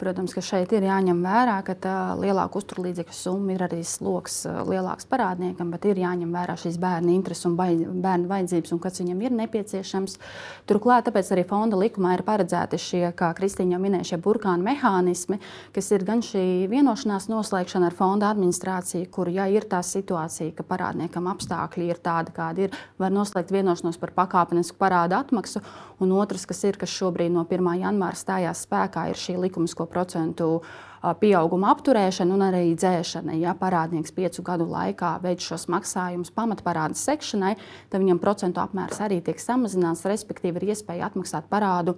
Protams, 0.02 0.34
ka 0.34 0.42
šeit 0.42 0.72
ir 0.74 0.88
jāņem 0.88 1.20
vērā, 1.22 1.60
ka 1.62 1.76
tā 1.78 1.96
lielāka 2.18 2.58
uzturlīdzekļu 2.58 3.14
summa 3.14 3.54
ir 3.54 3.62
arī 3.68 3.84
sloks 3.86 4.40
lielāks 4.66 5.06
parādniekam, 5.06 5.70
bet 5.70 5.84
ir 5.86 6.00
jāņem 6.02 6.32
vērā 6.34 6.56
šīs 6.58 6.80
bērnu 6.82 7.12
intereses 7.14 7.46
un 7.46 7.54
bērnu 7.60 8.26
vajadzības 8.32 8.74
un 8.74 8.80
kas 8.82 8.98
viņam 8.98 9.22
ir 9.22 9.36
nepieciešams. 9.38 10.18
Turklāt, 10.66 11.06
tāpēc 11.06 11.30
arī 11.36 11.44
fonda 11.46 11.78
likumā 11.78 12.16
ir 12.16 12.24
paredzēti 12.26 12.80
šie, 12.82 13.04
kā 13.14 13.30
Kristīna 13.38 13.76
jau 13.76 13.82
minēja, 13.84 14.08
šie 14.10 14.20
burkānu 14.26 14.66
mehānismi, 14.66 15.38
kas 15.76 15.92
ir 15.94 16.08
gan 16.08 16.26
šī 16.26 16.66
vienošanās 16.72 17.30
noslēgšana 17.30 17.92
ar 17.92 17.98
fonda 18.02 18.32
administrāciju, 18.34 19.06
kur, 19.14 19.30
ja 19.30 19.46
ir 19.54 19.70
tā 19.70 19.84
situācija, 19.86 20.56
ka 20.58 20.66
parādniekam 20.66 21.30
apstākļi 21.30 21.92
ir 21.94 22.02
tādi, 22.02 22.34
kādi 22.34 22.66
ir, 22.66 22.82
var 22.98 23.14
noslēgt 23.14 23.54
vienošanos 23.54 24.02
par 24.02 24.16
pakāpenisku 24.18 24.82
parādu 24.82 25.20
atmaksu, 25.20 25.62
un 26.02 26.18
otrs, 26.18 26.48
kas 26.50 26.66
ir, 26.66 26.82
kas 26.82 26.90
šobrīd 26.90 27.30
no 27.38 27.46
1. 27.46 27.72
janvāra 27.84 28.18
stājās 28.18 28.66
spēkā, 28.66 29.06
ir 29.12 29.22
šī 29.22 29.38
likums, 29.46 29.78
ko 29.78 29.91
5% 29.92 30.48
uh, 30.48 30.80
pieauguma 31.22 31.72
apturēšana 31.76 32.36
un 32.36 32.46
arī 32.46 32.64
dzēšana. 32.78 33.36
Ja 33.42 33.56
parādnieks 33.58 34.14
piecu 34.16 34.46
gadu 34.46 34.68
laikā 34.72 35.18
veic 35.24 35.44
šos 35.44 35.68
maksājumus 35.72 36.34
pamatparāda 36.36 36.98
sekšanai, 36.98 37.56
tad 37.92 38.04
viņam 38.04 38.22
procentu 38.22 38.64
apmērs 38.64 39.02
arī 39.04 39.22
tiek 39.26 39.42
samazināts, 39.42 40.06
respektīvi 40.10 40.62
ir 40.62 40.74
iespēja 40.74 41.12
atmaksāt 41.12 41.50
parādu 41.52 41.98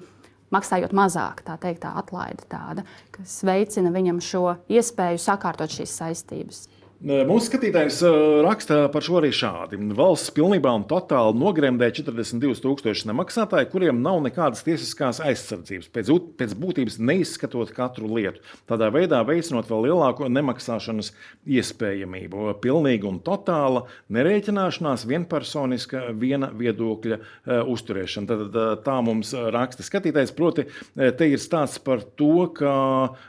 maksājot 0.53 0.93
mazāk, 0.93 1.41
tā 1.47 1.58
teikt, 1.62 1.82
tā 1.86 1.93
atlaide 1.97 2.45
tāda, 2.51 2.86
kas 3.15 3.39
veicina 3.47 3.93
viņam 3.93 4.21
šo 4.21 4.45
iespēju 4.71 5.21
sakārtot 5.21 5.73
šīs 5.73 5.97
saistības. 6.01 6.67
Mūsu 7.04 7.50
skatītājs 7.50 7.98
raksta 8.46 8.86
par 8.88 9.04
šo 9.04 9.18
arī 9.20 9.34
šādi. 9.36 9.76
Valsts 9.98 10.32
pilnībā 10.32 10.72
un 10.72 10.86
totāli 10.88 11.36
nogremdē 11.36 11.89
42,000 11.98 13.10
nemaksātāju, 13.10 13.68
kuriem 13.74 13.98
nav 14.00 14.22
nekādas 14.24 14.63
tiesiskās 14.63 15.20
aizsardzības, 15.20 15.89
pēc, 15.92 16.12
pēc 16.39 16.54
būtības 16.56 16.96
neizskatot 17.04 17.74
katru 17.76 18.08
lietu. 18.08 18.39
Tādā 18.72 18.88
veidā 18.96 19.20
veicinot 19.28 19.68
vēl 19.68 19.89
lielāko 19.89 20.30
nemaksāšanas 20.32 21.12
iespējamību. 21.44 22.54
Pilnīga 22.63 23.12
un 23.12 23.20
totāla 23.28 23.84
nerēķināšanās, 24.08 25.04
vienpersoniska, 25.12 26.06
viena 26.16 26.54
viedokļa 26.56 27.20
uh, 27.20 27.68
uzturēšana. 27.74 28.32
Tad, 28.32 28.46
uh, 28.48 28.78
tā 28.88 28.96
mums 29.04 29.36
raksta 29.36 29.84
skatītājs. 29.84 30.32
Proti, 30.39 30.70
te 30.96 31.28
ir 31.28 31.44
stāsts 31.44 31.84
par 31.84 32.08
to, 32.16 32.48
ka 32.56 32.72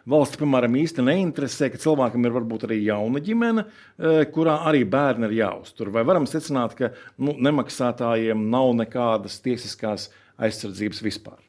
valsts, 0.07 0.39
piemēram, 0.39 0.79
īsti 0.79 1.09
neinteresē, 1.11 1.75
ka 1.75 1.83
cilvēkam 1.89 2.23
ir 2.31 2.39
varbūt 2.39 2.71
arī 2.71 2.79
jauna 2.87 3.19
ģimene 3.25 3.63
Eh, 3.94 4.24
kurā 4.35 4.57
arī 4.66 4.83
bērni 4.90 5.29
ir 5.31 5.37
jāuztur. 5.38 5.92
Vai 5.94 6.03
varam 6.07 6.27
secināt, 6.27 6.74
ka 6.79 6.90
nu, 7.22 7.37
nemaksātājiem 7.38 8.48
nav 8.50 8.72
nekādas 8.81 9.38
tiesiskās 9.44 10.09
aizsardzības 10.42 11.03
vispār? 11.07 11.44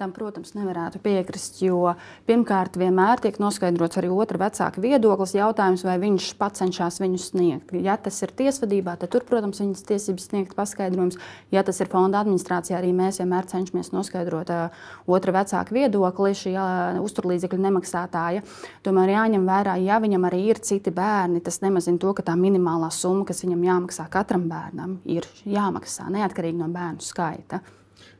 Tam, 0.00 0.14
protams, 0.16 0.54
nevarētu 0.56 0.96
piekrist, 1.04 1.58
jo 1.60 1.90
pirmkārt 2.24 2.78
vienmēr 2.80 3.20
tiek 3.20 3.36
noskaidrots 3.36 3.98
arī 4.00 4.08
otra 4.08 4.38
vecāka 4.40 4.80
viedoklis. 4.80 5.34
Jautājums, 5.36 5.82
vai 5.84 5.98
viņš 6.00 6.28
pats 6.38 6.62
cenšas 6.62 7.02
viņu 7.02 7.18
sniegt. 7.20 7.74
Ja 7.76 7.98
tas 8.00 8.16
ir 8.24 8.30
tiesvedībā, 8.38 8.94
tad 8.96 9.10
tur, 9.12 9.26
protams, 9.28 9.58
viņas 9.60 9.82
tiesības 9.90 10.24
sniegt 10.30 10.54
paskaidrojumus. 10.56 11.18
Ja 11.52 11.60
tas 11.68 11.82
ir 11.84 11.90
fonda 11.92 12.22
administrācijā, 12.24 12.78
arī 12.78 12.94
mēs 12.96 13.20
vienmēr 13.20 13.44
cenšamies 13.50 13.92
noskaidrot 13.92 14.52
uh, 14.54 14.78
otra 15.04 15.34
vecāka 15.36 15.76
viedokli 15.76 16.32
šī 16.38 16.54
uh, 16.54 17.02
uzturlīdzekļu 17.04 17.60
nemaksātāja. 17.66 18.40
Tomēr 18.86 19.12
jāņem 19.12 19.44
vērā, 19.50 19.74
ja 19.84 19.98
viņam 20.00 20.24
arī 20.30 20.46
ir 20.54 20.62
citi 20.64 20.94
bērni, 20.96 21.42
tas 21.44 21.60
nemazina 21.60 22.00
to, 22.00 22.14
ka 22.16 22.24
tā 22.30 22.38
minimālā 22.40 22.88
summa, 22.88 23.28
kas 23.28 23.44
viņam 23.44 23.68
jāmaksā 23.68 24.08
katram 24.16 24.48
bērnam, 24.48 24.96
ir 25.04 25.28
jāmaksā 25.44 26.08
neatkarīgi 26.16 26.62
no 26.62 26.70
bērnu 26.72 27.04
skaita. 27.04 27.60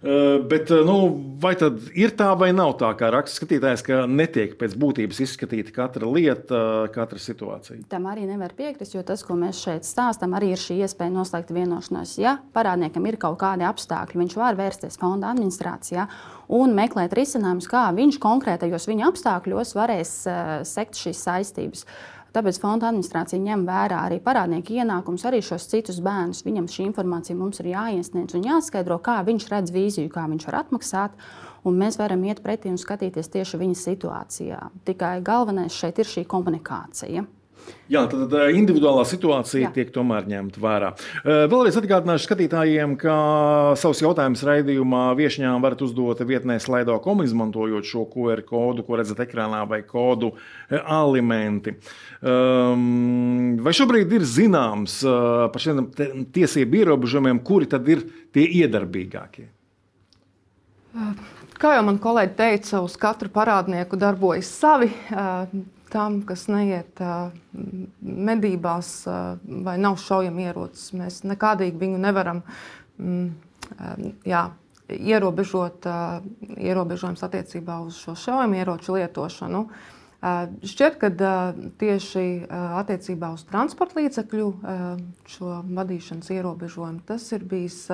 Eh, 0.01 0.41
bet 0.49 0.71
eh, 0.71 0.81
nu, 0.85 0.95
vai 1.37 1.53
tad 1.61 1.77
ir 1.93 2.15
tā 2.17 2.31
vai 2.41 2.55
nav 2.57 2.71
tā, 2.81 2.89
kā 2.97 3.11
raksta 3.13 3.37
skatītājs, 3.37 3.83
ka 3.85 3.99
netiek 4.09 4.55
pēc 4.57 4.73
būtības 4.81 5.19
izskatīta 5.27 5.75
katra 5.77 6.09
lieta, 6.09 6.61
katra 6.95 7.21
situācija? 7.21 7.83
Tam 7.93 8.07
arī 8.09 8.25
nevar 8.25 8.55
piekrist, 8.57 8.95
jo 8.97 9.03
tas, 9.05 9.21
ko 9.27 9.37
mēs 9.37 9.61
šeit 9.61 9.85
stāstām, 9.85 10.33
arī 10.39 10.55
ir 10.55 10.63
šī 10.63 10.79
iespēja 10.87 11.13
noslēgt 11.13 11.53
vienošanos. 11.53 12.15
Ja 12.23 12.39
parādniekam 12.57 13.11
ir 13.11 13.19
kaut 13.21 13.37
kādi 13.43 13.67
apstākļi, 13.69 14.23
viņš 14.23 14.39
var 14.41 14.57
vērsties 14.57 14.97
fonda 15.03 15.35
administrācijā 15.35 16.09
un 16.57 16.73
meklēt 16.79 17.13
risinājumus, 17.21 17.69
kā 17.69 17.85
viņš 17.93 18.23
konkrētajos 18.25 18.89
viņa 18.89 19.13
apstākļos 19.13 19.77
varēs 19.77 20.15
uh, 20.25 20.55
sekt 20.65 20.97
šīs 20.97 21.21
saistības. 21.29 21.85
Uh, 21.85 22.20
Tāpēc 22.35 22.61
fonda 22.63 22.91
administrācija 22.91 23.43
ņem 23.43 23.65
vērā 23.67 24.05
arī 24.07 24.21
parādnieku 24.23 24.77
ienākumus, 24.79 25.25
arī 25.27 25.41
šos 25.43 25.67
citus 25.71 25.99
bērnus. 26.05 26.45
Viņam 26.47 26.69
šī 26.71 26.87
informācija 26.91 27.39
mums 27.39 27.59
ir 27.63 27.73
jāiesniedz 27.73 28.37
un 28.39 28.47
jāskaidro, 28.47 29.01
kā 29.03 29.19
viņš 29.27 29.49
redz 29.51 29.75
vīziju, 29.75 30.13
kā 30.15 30.29
viņš 30.31 30.47
var 30.51 30.61
atmaksāt. 30.63 31.19
Un 31.67 31.77
mēs 31.81 31.99
varam 32.01 32.23
iet 32.25 32.41
pretī 32.45 32.71
un 32.71 32.79
skatīties 32.81 33.33
tieši 33.35 33.61
viņa 33.61 33.83
situācijā. 33.83 34.63
Tikai 34.89 35.19
galvenais 35.27 35.75
šeit 35.75 35.99
ir 36.01 36.09
šī 36.09 36.25
komunikācija. 36.31 37.27
Jā, 37.91 38.05
tad 38.07 38.31
eh, 38.39 38.53
individuālā 38.55 39.03
situācija 39.09 39.65
Jā. 39.65 39.71
tiek 39.75 39.89
tomēr 39.95 40.29
ņemta 40.31 40.61
vērā. 40.63 40.91
Eh, 41.25 41.45
vēlreiz 41.51 41.75
atgādināšu 41.81 42.29
skatītājiem, 42.29 42.95
ka 43.01 43.15
savus 43.81 44.03
jautājumus 44.05 44.45
raidījumā 44.47 45.09
viesņām 45.19 45.65
varat 45.65 45.83
uzdot 45.83 46.23
vietnē 46.27 46.61
Slaido.com, 46.63 47.25
izmantojot 47.27 47.89
šo 47.91 48.05
QR 48.13 48.45
kodu, 48.47 48.85
ko 48.87 49.01
redzat 49.01 49.25
ekrānā, 49.27 49.65
vai 49.71 49.83
kodu 49.89 50.31
eh, 50.37 50.79
alimenti. 50.79 51.75
Um, 52.21 53.59
vai 53.65 53.75
šobrīd 53.75 54.15
ir 54.21 54.29
zināms 54.29 55.01
par 55.03 55.63
šiem 55.63 55.89
tiesību 56.31 56.83
ierobežojumiem, 56.85 57.43
kuri 57.47 57.69
tad 57.71 57.89
ir 57.91 58.05
tie 58.35 58.45
iedarbīgākie? 58.61 59.49
Kā 61.61 61.75
jau 61.77 61.83
man 61.87 61.99
kolēģi 62.03 62.37
teica, 62.39 62.81
uz 62.87 62.95
katru 63.01 63.31
parādnieku 63.35 63.99
darbojas 64.01 64.49
savi 64.63 64.91
tam, 65.93 66.21
kas 66.27 66.47
neiet 66.51 67.01
medībās 68.01 68.93
vai 69.67 69.77
nav 69.83 69.99
šaujami 70.01 70.49
ierocis. 70.49 70.93
Mēs 70.97 71.23
nekādīgi 71.29 71.79
viņu 71.81 72.01
nevaram 72.03 72.43
mm, 72.99 73.31
jā, 74.29 74.45
ierobežot, 74.91 75.87
ierobežojums 76.57 77.23
attiecībā 77.27 77.81
uz 77.87 77.99
šo 78.03 78.17
šaujami 78.19 78.61
ieroču 78.61 78.97
lietošanu. 78.99 79.65
Šķiet, 80.21 80.99
ka 81.01 81.09
tieši 81.81 82.25
attiecībā 82.53 83.31
uz 83.33 83.47
transporta 83.49 84.03
līdzekļu 84.03 84.49
šo 85.33 85.55
vadīšanas 85.79 86.29
ierobežojumu 86.35 87.07
tas 87.09 87.25
ir 87.33 87.47
bijis 87.49 87.87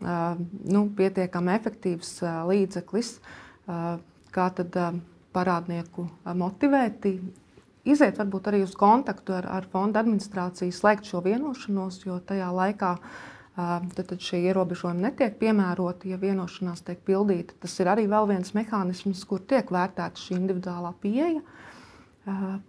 nu, 0.00 0.86
pietiekami 0.96 1.52
efektīvs 1.58 2.14
līdzeklis. 2.48 3.12
Kā 4.30 4.46
tad 4.56 4.78
parādnieku 5.34 6.06
motivēti 6.36 7.14
iziet 7.88 8.18
varbūt 8.20 8.50
arī 8.50 8.62
uz 8.64 8.74
kontaktu 8.78 9.34
ar, 9.38 9.48
ar 9.48 9.68
fonda 9.70 10.02
administrāciju, 10.02 10.74
slēgt 10.74 11.08
šo 11.10 11.22
vienošanos, 11.24 12.02
jo 12.06 12.18
tajā 12.26 12.50
laikā 12.54 12.94
tad, 13.56 14.04
tad 14.04 14.18
šie 14.24 14.42
ierobežojumi 14.50 15.04
netiek 15.04 15.36
piemēroti, 15.40 16.12
ja 16.12 16.20
vienošanās 16.20 16.84
tiek 16.86 17.00
pildīta. 17.06 17.56
Tas 17.60 17.74
ir 17.80 17.90
arī 17.92 18.06
viens 18.08 18.54
mehānisms, 18.56 19.24
kur 19.28 19.40
tiek 19.40 19.70
vērtēta 19.70 20.20
šī 20.20 20.36
individuālā 20.38 20.92
pieeja. 21.00 21.42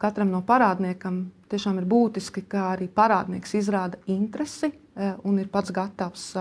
Katram 0.02 0.32
no 0.32 0.42
parādniekam 0.48 1.26
tiešām 1.52 1.82
ir 1.82 1.86
būtiski, 1.86 2.46
ka 2.48 2.72
arī 2.74 2.88
parādnieks 2.88 3.54
izrāda 3.60 4.00
interesi 4.08 4.72
un 5.28 5.40
ir 5.40 5.52
pats 5.52 5.72
gatavs 5.76 6.32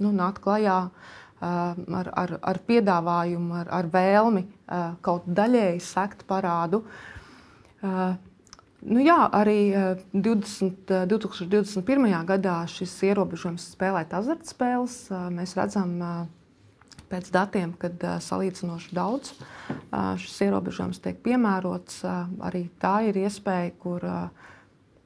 nu, 0.00 0.10
nākt 0.12 0.42
klajā 0.44 0.78
ar, 0.88 1.12
ar, 1.44 2.36
ar 2.40 2.60
piedāvājumu, 2.68 3.56
ar, 3.62 3.72
ar 3.80 3.88
vēlmi 3.92 4.44
kaut 5.04 5.26
daļēji 5.26 5.82
sekt 5.84 6.24
parādu. 6.28 6.84
Nu 8.84 9.00
jā, 9.00 9.18
arī 9.32 9.58
20, 10.12 10.92
2021. 11.08 12.08
gadā 12.28 12.56
šis 12.68 12.94
ierobežojums 13.08 13.70
spēlēt 13.74 14.12
azartspēles. 14.16 14.96
Mēs 15.32 15.54
redzam 15.56 15.94
pēc 17.08 17.30
datiem, 17.32 17.72
kad 17.80 18.00
salīdzinoši 18.24 18.96
daudz 18.96 19.32
šis 20.20 20.40
ierobežojums 20.48 21.00
tiek 21.04 21.20
piemērots. 21.24 22.02
Arī 22.44 22.66
tā 22.82 22.98
ir 23.08 23.24
iespēja, 23.24 23.72
kur 23.80 24.04
uh, 24.04 24.50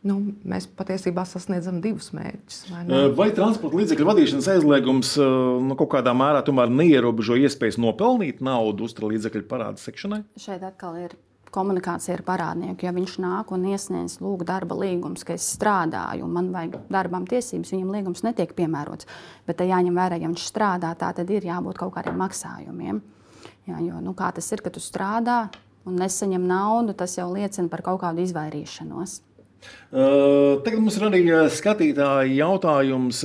nu, 0.08 0.18
mēs 0.48 0.66
patiesībā 0.78 1.24
sasniedzam 1.28 1.82
divus 1.84 2.10
mērķus. 2.16 2.58
Vai, 2.72 2.82
ne? 2.88 3.04
vai 3.18 3.28
transporta 3.36 3.78
līdzekļu 3.82 4.08
vadīšanas 4.08 4.50
aizliegums 4.56 5.14
nu, 5.20 5.78
kaut 5.78 5.92
kādā 5.98 6.16
mērā 6.16 6.42
tomēr 6.46 6.72
neierobežo 6.72 7.38
iespējas 7.44 7.80
nopelnīt 7.82 8.42
naudu 8.44 8.88
uzturā 8.88 9.12
līdzekļu 9.14 9.46
parādu 9.50 9.84
sekšanai? 9.84 10.22
Šeit 10.40 10.64
atkal 10.66 10.98
ir 11.04 11.18
komunikācija 11.54 12.16
ar 12.18 12.24
parādnieku. 12.26 12.86
Ja 12.86 12.92
viņš 12.94 13.18
nāk 13.22 13.52
un 13.54 13.66
iesniedz 13.70 14.18
lūk, 14.22 14.44
darba 14.48 14.76
līgumus, 14.78 15.24
ka 15.26 15.36
es 15.36 15.46
strādāju, 15.56 16.26
un 16.26 16.34
man 16.34 16.50
vajag 16.54 16.78
darbam 16.92 17.26
tiesības, 17.28 17.72
viņam 17.74 17.94
līgums 17.94 18.24
netiek 18.26 18.52
piemērots. 18.58 19.08
Bet 19.48 19.60
te 19.60 19.68
jāņem 19.68 19.96
vērā, 19.98 20.18
ja 20.20 20.30
viņš 20.30 20.48
strādā, 20.50 20.92
tā 20.98 21.12
tad 21.16 21.30
ir 21.32 21.48
jābūt 21.48 21.80
kaut 21.80 21.94
kādiem 21.96 22.18
maksājumiem. 22.20 23.00
Jā, 23.68 23.80
jo, 23.84 24.02
nu, 24.04 24.14
kā 24.16 24.30
tas 24.34 24.48
ir, 24.52 24.62
ka 24.64 24.72
tu 24.72 24.82
strādā 24.82 25.46
un 25.88 25.96
nesaņem 26.00 26.44
naudu, 26.48 26.96
tas 26.96 27.16
jau 27.18 27.28
liecina 27.32 27.70
par 27.72 27.84
kaut 27.86 28.02
kādu 28.04 28.24
izvairīšanos. 28.24 29.20
Tagad 29.90 30.78
mums 30.78 30.96
ir 30.98 31.08
arī 31.08 31.24
skatītāji 31.54 32.38
jautājums, 32.38 33.24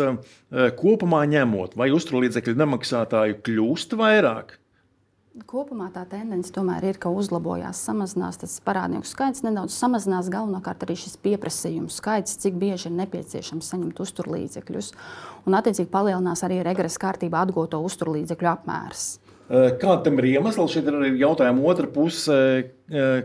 kopumā 0.80 1.24
ņemot, 1.36 1.78
vai 1.80 1.92
uzturlīdzekļu 1.96 2.60
nemaksātāju 2.64 3.40
kļūst 3.46 3.98
vairāk? 4.00 4.60
Kopumā 5.50 5.88
tā 5.90 6.04
tendence 6.06 6.52
tomēr 6.54 6.84
ir, 6.86 6.98
ka 7.02 7.10
uzlabojās, 7.10 7.80
samazinās 7.88 8.38
tas 8.44 8.52
parādnieku 8.62 9.10
skaits, 9.10 9.42
nedaudz 9.42 9.74
samazinās 9.74 10.30
galvenokārt 10.30 10.86
arī 10.86 10.94
šis 11.02 11.18
pieprasījuma 11.26 11.90
skaits, 11.90 12.38
cik 12.44 12.60
bieži 12.62 12.92
ir 12.92 12.94
nepieciešams 13.00 13.72
saņemt 13.74 14.02
uzturlīdzekļus. 14.06 14.92
Un, 15.50 15.58
attiecīgi, 15.58 15.90
palielinās 15.90 16.46
arī 16.46 16.62
regresa 16.62 17.02
kārtībā 17.08 17.42
atgūto 17.48 17.82
uzturlīdzekļu 17.82 18.52
apmērs. 18.54 19.08
Eh, 19.54 19.74
Kāda 19.78 20.08
tam 20.08 20.18
ir 20.18 20.32
iemesls? 20.32 20.74
Šeit 20.74 20.88
ir 20.90 20.96
arī 20.98 21.12
jautājuma 21.22 21.66
otra 21.70 21.86
puse 21.94 22.36
eh, 22.90 23.18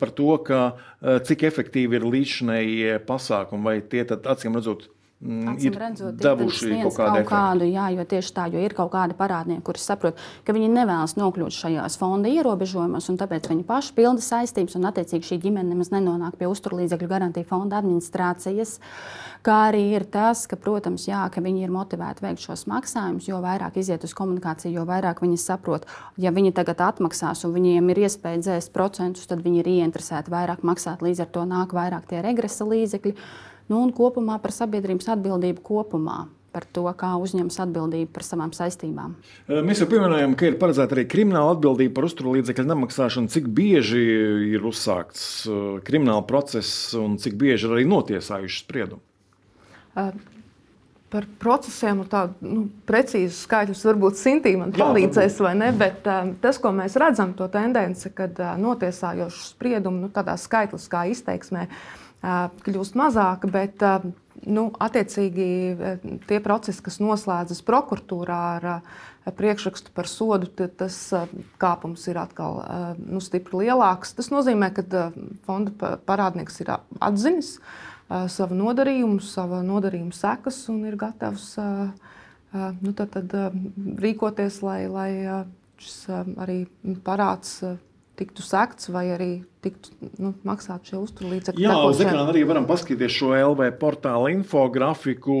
par 0.00 0.10
to, 0.16 0.32
ka, 0.46 0.62
eh, 0.98 1.20
cik 1.28 1.44
efektīvi 1.46 2.00
ir 2.00 2.06
līdzinējie 2.08 2.96
pasākumi, 3.06 3.66
vai 3.68 3.76
tie, 3.92 4.02
acīm 4.02 4.58
redzot, 4.58 4.88
mm, 5.24 5.48
Acīm 5.52 5.72
ir 5.72 5.80
redzot, 5.82 6.18
ir 6.18 6.74
kaut 6.84 6.96
kaut 6.98 7.30
kādu, 7.30 7.68
jā, 7.68 7.86
jo 7.96 8.04
tieši 8.12 8.34
tā, 8.36 8.46
jo 8.52 8.62
ir 8.62 8.74
kaut 8.76 8.92
kādi 8.92 9.16
parādnieki, 9.18 9.64
kuri 9.66 9.82
saprot, 9.82 10.20
ka 10.46 10.54
viņi 10.56 10.70
nevēlas 10.74 11.16
nokļūt 11.18 11.56
šajās 11.58 11.98
fonda 12.00 12.30
ierobežojumos, 12.30 13.08
un 13.10 13.18
tāpēc 13.20 13.48
viņi 13.50 13.66
paši 13.68 13.94
pilda 13.98 14.24
saistības, 14.24 14.78
un 14.78 14.90
attiecīgi 14.90 15.32
šī 15.32 15.40
ģimene 15.46 15.74
nemaz 15.74 15.90
nenonāk 15.94 16.38
pie 16.38 16.50
uzturlīdzekļu 16.50 17.10
garantija 17.10 17.48
fonda 17.48 17.82
administrācijas. 17.82 18.78
Kā 19.46 19.56
arī 19.68 19.84
ir 19.94 20.04
tas, 20.10 20.44
ka, 20.50 20.58
protams, 20.58 21.04
jā, 21.06 21.20
ka 21.30 21.42
viņi 21.42 21.62
ir 21.64 21.72
motivēti 21.72 22.24
veikt 22.24 22.42
šos 22.42 22.66
maksājumus, 22.70 23.28
jo 23.30 23.38
vairāk 23.42 23.78
iziet 23.78 24.02
uz 24.04 24.14
komunikāciju, 24.18 24.80
jo 24.80 24.86
vairāk 24.88 25.22
viņi 25.22 25.38
saprot, 25.38 25.86
ja 26.18 26.32
viņi 26.34 26.52
tagad 26.56 26.82
atmaksās 26.88 27.44
un 27.46 27.54
viņiem 27.54 27.92
ir 27.94 28.02
iespēja 28.08 28.42
dzēst 28.42 28.74
procentus, 28.74 29.28
tad 29.30 29.44
viņi 29.46 29.62
ir 29.62 29.70
ieinteresēti 29.76 30.34
vairāk 30.34 30.66
maksāt, 30.66 31.06
līdz 31.06 31.22
ar 31.22 31.30
to 31.36 31.46
nāk 31.46 31.76
vairāk 31.76 32.10
tie 32.10 32.24
regresa 32.24 32.66
līdzekļi. 32.66 33.14
Nu, 33.68 33.82
un 33.84 33.92
kopumā 33.92 34.38
par 34.40 34.54
sabiedrības 34.56 35.10
atbildību 35.12 35.62
kopumā. 35.64 36.24
Par 36.48 36.64
to, 36.72 36.86
kā 36.96 37.10
uzņemas 37.20 37.58
atbildību 37.60 38.08
par 38.14 38.24
savām 38.24 38.54
saistībām. 38.56 39.12
Mēs 39.68 39.82
jau 39.82 39.88
pieminējām, 39.90 40.32
ka 40.38 40.48
ir 40.48 40.56
paredzēta 40.58 40.96
arī 40.96 41.04
krimināla 41.10 41.52
atbildība 41.52 41.98
par 41.98 42.06
uzturlīdzekļu 42.08 42.64
nemaksāšanu. 42.70 43.28
Cik 43.34 43.50
bieži 43.54 44.00
ir 44.54 44.64
uzsākts 44.66 45.26
uh, 45.44 45.76
krimināla 45.84 46.24
process 46.26 46.96
un 46.98 47.18
cik 47.20 47.36
bieži 47.38 47.68
ir 47.68 47.76
arī 47.76 47.84
notiesājuši 47.92 48.64
spriedumu? 48.64 49.04
Par 51.12 51.28
procesiem 51.40 52.00
tādu 52.08 52.48
nu, 52.48 52.64
precīzu 52.88 53.36
skaitļus 53.36 53.84
varbūt 53.90 54.18
Sintī 54.20 54.56
man 54.60 54.72
Jā, 54.72 54.80
palīdzēs, 54.88 55.38
vai 55.44 55.54
ne? 55.60 55.70
Bet 55.76 56.08
um, 56.08 56.34
tas, 56.40 56.58
ko 56.60 56.72
mēs 56.80 56.96
redzam, 57.00 57.36
to 57.36 57.52
tendenci, 57.52 58.08
kad 58.16 58.40
uh, 58.40 58.56
notiesājošu 58.60 59.46
spriedumu 59.52 60.06
nu, 60.06 60.12
tādā 60.16 60.36
skaitliskā 60.40 61.06
izteiksmē 61.12 61.68
uh, 61.68 62.07
kļūst 62.22 62.96
mazāka, 62.98 63.50
bet 63.50 63.82
nu, 64.46 64.68
attiecīgi 64.82 65.48
tie 66.28 66.38
procesi, 66.42 66.82
kas 66.84 66.98
noslēdzas 67.02 67.62
prokuratūrā 67.66 68.40
ar 68.58 68.68
priekšrakstu 69.38 69.92
par 69.94 70.08
sodu, 70.08 70.48
tas 70.50 70.96
kāpums 71.60 72.06
ir 72.08 72.18
atkal 72.20 72.62
nu, 72.98 73.20
stipri 73.24 73.64
lielāks. 73.66 74.14
Tas 74.16 74.32
nozīmē, 74.32 74.72
ka 74.74 75.10
fonda 75.46 75.74
pa- 75.78 75.96
parādnieks 76.00 76.60
ir 76.64 76.72
atzinis 76.98 77.58
savu 78.08 78.56
nodarījumu, 78.56 79.20
savu 79.20 79.60
nodarījumu 79.66 80.16
sekas 80.16 80.62
un 80.72 80.86
ir 80.88 80.96
gatavs 80.96 81.52
nu, 82.80 82.94
tad, 82.96 83.12
tad, 83.12 83.34
rīkoties, 84.00 84.62
lai, 84.64 84.86
lai 84.88 85.10
šis 85.78 86.08
arī 86.40 86.62
parāds 87.04 87.60
tiktu 88.18 88.42
sekts 88.44 88.90
vai 88.92 89.06
arī 89.14 89.30
tiktu 89.64 90.10
nu, 90.22 90.32
maksāt 90.46 90.90
šie 90.90 90.98
uzturlīdzekļi. 91.00 91.64
Jā, 91.64 91.76
uz 91.88 92.00
ekrāna 92.02 92.32
arī 92.32 92.44
varam 92.48 92.66
paskatīties 92.68 93.14
šo 93.14 93.30
LV 93.36 93.70
portāla 93.80 94.32
infografiku. 94.34 95.36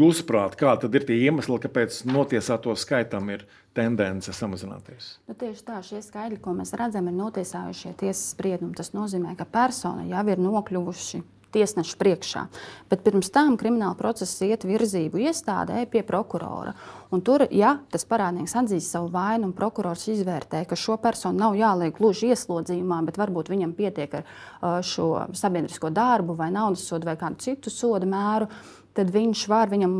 Jūsuprāt, 0.00 0.58
kādi 0.60 0.90
ir 0.90 1.06
tie 1.08 1.20
iemesli, 1.28 1.60
kāpēc 1.62 2.02
notiesāto 2.10 2.74
skaitam 2.78 3.30
ir 3.34 3.46
tendence 3.76 4.32
samazināties? 4.34 5.16
Nu, 5.28 5.36
tieši 5.38 5.64
tā, 5.66 5.80
šie 5.84 6.02
skaidri, 6.04 6.40
ko 6.42 6.54
mēs 6.56 6.74
redzam, 6.78 7.10
ir 7.10 7.18
notiesājušie 7.18 7.94
tiesas 8.00 8.32
spriedumi. 8.34 8.74
Tas 8.78 8.94
nozīmē, 8.96 9.36
ka 9.38 9.48
persona 9.48 10.06
jau 10.08 10.24
ir 10.32 10.42
nokļuvuši 10.42 11.22
tiesneša 11.56 11.96
priekšā. 11.98 12.44
Bet 12.90 13.02
pirms 13.06 13.32
tam 13.34 13.56
krimināla 13.60 13.96
procesa 13.98 14.46
iet 14.46 14.66
virzību 14.68 15.24
iestādē 15.26 15.86
pie 15.90 16.04
prokurora. 16.06 16.76
Un 17.14 17.22
tur, 17.26 17.46
ja 17.54 17.76
tas 17.92 18.06
parādnieks 18.08 18.56
atzīst 18.58 18.92
savu 18.92 19.10
vainu, 19.14 19.48
un 19.48 19.56
prokurors 19.56 20.06
izvērtē, 20.12 20.64
ka 20.68 20.78
šo 20.78 20.98
personu 21.02 21.40
nav 21.40 21.56
jāliek 21.58 21.94
gluži 21.96 22.32
ieslodzījumā, 22.34 23.00
bet 23.06 23.18
varbūt 23.20 23.50
viņam 23.52 23.74
pietiek 23.78 24.18
ar 24.20 24.24
uh, 24.26 24.78
šo 24.84 25.10
sabiedrisko 25.36 25.90
darbu, 25.94 26.36
vai 26.38 26.50
naudas 26.54 26.84
sodu, 26.86 27.08
vai 27.08 27.16
kādu 27.20 27.40
citu 27.46 27.72
sodu 27.72 28.08
mēru, 28.10 28.50
tad 28.96 29.12
viņš 29.14 29.46
var 29.52 29.70
viņam 29.72 29.96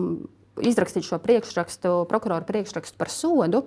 izrakstīt 0.66 1.06
šo 1.06 1.18
priekšrakstu, 1.22 1.98
prokurora 2.10 2.46
priekšrakstu 2.48 2.98
par 2.98 3.12
sodu. 3.12 3.66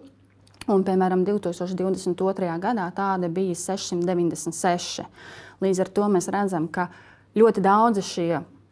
Un, 0.70 0.84
piemēram, 0.86 1.24
2022. 1.26 2.50
gadā 2.62 2.90
tāda 2.94 3.30
bija 3.34 3.56
696. 3.58 5.06
Līdz 5.64 5.82
ar 5.82 5.90
to 5.96 6.10
mēs 6.14 6.30
redzam, 6.32 6.68
ka 6.70 6.90
ļoti 7.38 7.64
daudzi 7.66 8.06
šie 8.06 8.30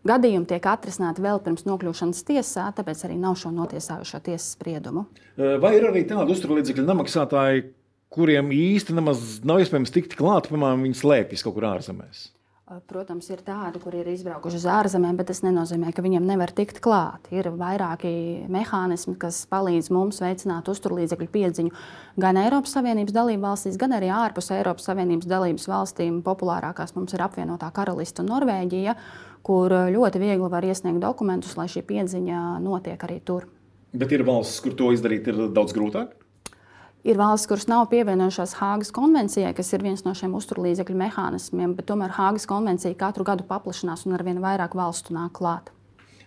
gadījumi 0.07 0.47
tiek 0.49 0.69
atrisināti 0.71 1.23
vēl 1.23 1.41
pirms 1.43 1.65
nokļūšanas 1.67 2.23
tiesā, 2.27 2.69
tāpēc 2.77 3.03
arī 3.07 3.17
nav 3.19 3.35
šo 3.39 3.51
notiesājušo 3.55 4.21
tiesas 4.29 4.53
spriedumu. 4.55 5.07
Vai 5.35 5.75
ir 5.77 5.89
arī 5.89 6.05
tādi 6.07 6.33
uzturlīdzekļu 6.35 6.87
nemaksātāji, 6.87 7.67
kuriem 8.13 8.53
nemaz 8.95 9.41
nav 9.47 9.61
iespējams 9.63 9.93
tikt 9.93 10.17
klāt, 10.19 10.49
piemēram, 10.51 10.85
viņi 10.87 11.01
slēpjas 11.01 11.43
kaut 11.45 11.57
kur 11.57 11.67
ārzemēs? 11.73 12.29
Protams, 12.67 13.29
ir 13.31 13.39
tādi, 13.47 13.79
kuri 13.79 14.01
ir 14.01 14.09
izbraukuši 14.11 14.57
uz 14.59 14.65
ārzemēm, 14.67 15.15
bet 15.15 15.29
tas 15.29 15.39
nenozīmē, 15.39 15.93
ka 15.95 16.03
viņiem 16.03 16.25
nevar 16.27 16.51
tikt 16.51 16.81
klāt. 16.83 17.29
Ir 17.31 17.47
vairāki 17.55 18.09
mehānismi, 18.51 19.13
kas 19.21 19.37
palīdz 19.47 19.87
mums 19.95 20.19
veicināt 20.19 20.67
uzturlīdzekļu 20.73 21.29
piedziņu 21.31 21.71
gan 22.19 22.41
Eiropas 22.41 22.75
Savienības 22.75 23.15
dalību 23.15 23.45
valstīs, 23.45 23.79
gan 23.79 23.95
arī 23.95 24.11
ārpus 24.11 24.51
Eiropas 24.51 24.89
Savienības 24.89 25.31
dalības 25.31 25.69
valstīm. 25.71 26.19
Populārākās 26.27 26.91
mums 26.99 27.15
ir 27.15 27.23
apvienotā 27.23 27.71
karaliste 27.71 28.25
un 28.25 28.33
Norvēģija, 28.33 28.97
kur 29.47 29.71
ļoti 29.95 30.25
viegli 30.27 30.51
var 30.51 30.67
iesniegt 30.67 30.99
dokumentus, 31.07 31.55
lai 31.55 31.69
šī 31.71 31.87
piedziņa 31.87 32.45
notiek 32.67 33.07
arī 33.07 33.21
tur. 33.23 33.47
Bet 33.95 34.11
ir 34.11 34.27
valstis, 34.27 34.59
kur 34.65 34.75
to 34.75 34.91
izdarīt 34.91 35.31
ir 35.31 35.45
daudz 35.55 35.71
grūtāk. 35.71 36.17
Ir 37.05 37.19
valstis, 37.19 37.47
kuras 37.47 37.67
nav 37.69 37.85
pievienojušās 37.91 38.57
Hāgas 38.57 38.91
konvencijai, 38.95 39.53
kas 39.55 39.69
ir 39.73 39.85
viens 39.85 40.01
no 40.03 40.15
šiem 40.17 40.33
uzturlīdzekļu 40.39 40.97
mehānismiem, 40.97 41.77
bet 41.77 41.87
tomēr 41.91 42.15
Hāgas 42.17 42.49
konvencija 42.49 42.97
katru 42.97 43.27
gadu 43.27 43.45
paplašinās 43.47 44.07
un 44.07 44.17
ar 44.17 44.25
vien 44.27 44.41
vairāk 44.43 44.75
valstu 44.75 45.15
nāk 45.15 45.37
klāt. 45.37 45.71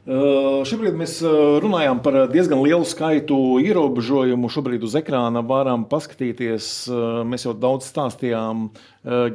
Šobrīd 0.08 0.94
mēs 0.96 1.18
runājām 1.60 1.98
par 2.00 2.14
diezgan 2.32 2.62
lielu 2.64 2.86
skaitu 2.88 3.36
ierobežojumu. 3.60 4.48
Šobrīd 4.48 4.86
uz 4.86 4.94
ekrāna 4.96 5.42
varam 5.44 5.84
paskatīties. 5.88 6.88
Mēs 7.28 7.44
jau 7.44 7.52
daudz 7.52 7.90
stāstījām 7.90 8.70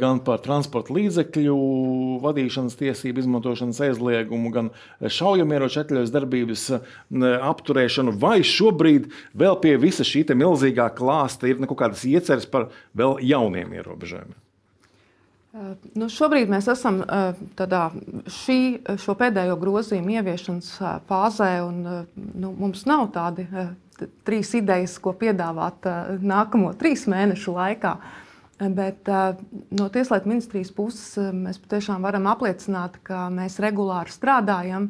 gan 0.01 0.21
par 0.25 0.41
transporta 0.41 0.95
līdzekļu 0.97 1.57
vadīšanas 2.23 2.79
tiesību 2.81 3.21
izmantošanas 3.21 3.83
aizliegumu, 3.87 4.49
gan 4.55 4.71
šaujamieroču 5.01 5.83
atļaujas 5.83 6.13
darbības 6.15 6.65
apturēšanu. 7.51 8.15
Vai 8.17 8.39
šobrīd 8.41 9.11
vēl 9.37 9.61
pie 9.61 9.75
visa 9.81 10.07
šī 10.07 10.25
milzīgā 10.33 10.89
klāsta 10.97 11.45
ir 11.51 11.61
nu, 11.61 11.69
kaut 11.69 11.83
kādas 11.83 12.07
ieceres 12.09 12.49
par 12.49 12.71
vēl 12.97 13.21
jauniem 13.21 13.77
ierobežojumiem? 13.77 14.41
Nu, 15.95 16.09
šobrīd 16.11 16.49
mēs 16.51 16.65
esam 16.67 16.97
tādā 17.55 17.85
šī, 18.41 18.57
šo 18.99 19.13
pēdējo 19.15 19.55
grozījumu 19.61 20.17
ieviešanas 20.17 20.71
fāzē, 21.07 21.51
un 21.63 21.77
nu, 22.11 22.51
mums 22.59 22.83
nav 22.89 23.07
tādi 23.15 23.45
trīs 24.27 24.51
idejas, 24.59 24.97
ko 24.99 25.13
piedāvāt 25.15 25.87
nākamo 26.19 26.73
trīs 26.79 27.05
mēnešu 27.11 27.55
laikā. 27.55 27.95
Bet 28.75 29.07
no 29.07 29.87
Tieslietu 29.91 30.31
ministrijas 30.31 30.73
puses 30.75 31.31
mēs 31.31 31.61
patiešām 31.63 32.03
varam 32.03 32.27
apliecināt, 32.31 32.99
ka 33.07 33.29
mēs 33.31 33.59
regulāri 33.63 34.11
strādājam, 34.11 34.89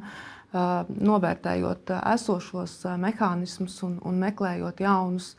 novērtējot 0.53 1.93
esošos 1.99 2.79
mehānismus 3.01 3.81
un, 3.85 3.99
un 4.01 4.21
meklējot 4.21 4.81
jaunus. 4.81 5.35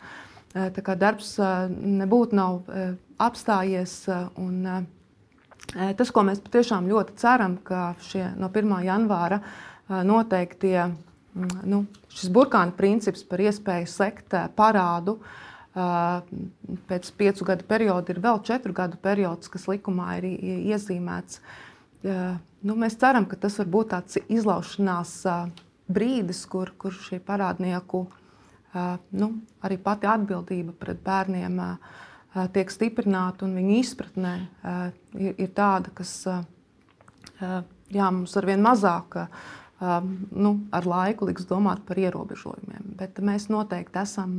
Tā 0.55 0.83
kā 0.87 0.95
darbs 0.95 1.35
nebūtu 1.75 2.39
apstājies. 3.27 4.05
un, 4.39 4.87
Tas, 5.75 6.13
ko 6.15 6.23
mēs 6.27 6.41
patiešām 6.45 6.87
ļoti 6.91 7.17
ceram, 7.21 7.57
ka 7.67 7.95
šie 8.07 8.29
no 8.39 8.49
1. 8.53 8.77
janvāra 8.87 9.41
noteiktie 10.07 10.79
mm, 10.87 11.57
nu, 11.69 11.83
šis 12.13 12.31
burkāna 12.33 12.75
princips 12.77 13.25
par 13.27 13.43
iespēju 13.43 13.91
sekt 13.91 14.37
parādu. 14.57 15.19
Pēc 15.77 17.11
piecu 17.19 17.45
gadu 17.45 17.67
perioda 17.69 18.15
ir 18.15 18.23
vēl 18.25 18.41
četru 18.47 18.73
gadu 18.77 18.97
periods, 19.03 19.51
kas 19.53 19.67
likumā 19.69 20.15
ir 20.23 20.31
iezīmēts. 20.73 21.43
Nu, 22.07 22.77
mēs 22.79 22.97
ceram, 22.97 23.27
ka 23.29 23.37
tas 23.43 23.59
var 23.61 23.69
būt 23.75 23.91
tāds 23.93 24.17
izlaušanās 24.25 25.19
brīdis, 25.93 26.47
kur, 26.49 26.73
kur 26.81 26.97
šī 26.97 27.21
parādnieku 27.27 28.07
nu, 29.11 29.29
arī 29.65 29.79
pati 29.83 30.09
atbildība 30.11 30.75
pret 30.79 31.01
bērniem 31.05 31.61
eh, 31.63 31.95
tiek 32.55 32.73
stiprināta 32.73 33.47
un 33.47 33.55
viņu 33.57 33.79
izpratnē 33.81 34.35
ir, 35.17 35.35
ir 35.37 35.53
tāda, 35.57 35.93
kas 35.97 36.13
jā, 37.37 38.09
mums 38.11 38.37
ar 38.37 38.49
vien 38.49 38.63
mazāk 38.65 39.19
nu, 39.81 40.53
ar 40.73 40.89
laiku 40.89 41.29
liks 41.29 41.49
domāt 41.49 41.85
par 41.89 42.01
ierobežojumiem. 42.01 42.95
Bet 42.97 43.21
mēs 43.25 43.51
noteikti 43.53 44.01
esam 44.01 44.39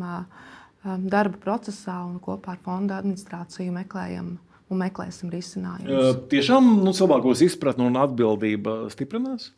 darba 0.84 1.38
procesā 1.42 2.00
un 2.08 2.18
kopā 2.24 2.56
ar 2.56 2.64
fonda 2.66 2.98
administrāciju 3.02 3.76
meklējam 3.76 4.36
un 4.68 4.82
meklēsim 4.82 5.32
risinājumus. 5.32 6.26
Tiešām 6.32 6.74
nu, 6.84 6.94
cilvēkos 6.96 7.44
izpratne 7.46 7.88
un 7.88 8.00
atbildība 8.02 8.88
stiprinās. 8.94 9.52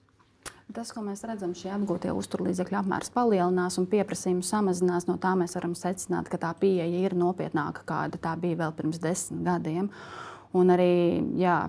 Tas, 0.69 0.91
ko 0.93 1.01
mēs 1.01 1.23
redzam, 1.25 1.55
šie 1.57 1.71
apgūtie 1.73 2.11
uzturlīdzekļu 2.13 2.77
apmērs 2.77 3.09
palielinās 3.15 3.79
un 3.81 3.87
pieprasījums 3.89 4.51
samazinās. 4.53 5.07
No 5.09 5.15
tā 5.21 5.31
mēs 5.39 5.57
varam 5.57 5.73
secināt, 5.77 6.29
ka 6.29 6.37
tā 6.37 6.51
pieeja 6.61 6.85
ir 6.85 7.15
nopietnāka, 7.17 7.81
kāda 7.89 8.19
tā 8.21 8.35
bija 8.37 8.59
vēl 8.59 8.75
pirms 8.77 9.01
desmit 9.01 9.41
gadiem. 9.47 9.89
Un 10.57 10.71
arī 10.73 11.21
jā, 11.37 11.67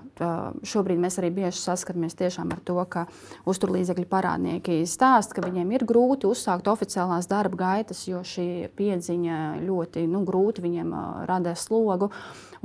šobrīd 0.65 0.97
mēs 1.03 1.19
arī 1.21 1.29
bieži 1.35 1.59
saskaramies 1.61 2.15
ar 2.41 2.61
to, 2.65 2.79
ka 2.89 3.03
uzturlīdzekļu 3.45 4.07
parādnieki 4.09 4.79
stāsta, 4.89 5.37
ka 5.37 5.43
viņiem 5.45 5.75
ir 5.75 5.85
grūti 5.85 6.25
uzsākt 6.25 6.65
oficiālās 6.65 7.29
darba 7.29 7.59
gaitas, 7.59 8.07
jo 8.09 8.23
šī 8.25 8.71
piedziņa 8.73 9.61
ļoti 9.61 10.07
nu, 10.09 10.23
grūti 10.25 10.65
viņiem 10.65 10.95
rada 11.29 11.53
slogu. 11.53 12.09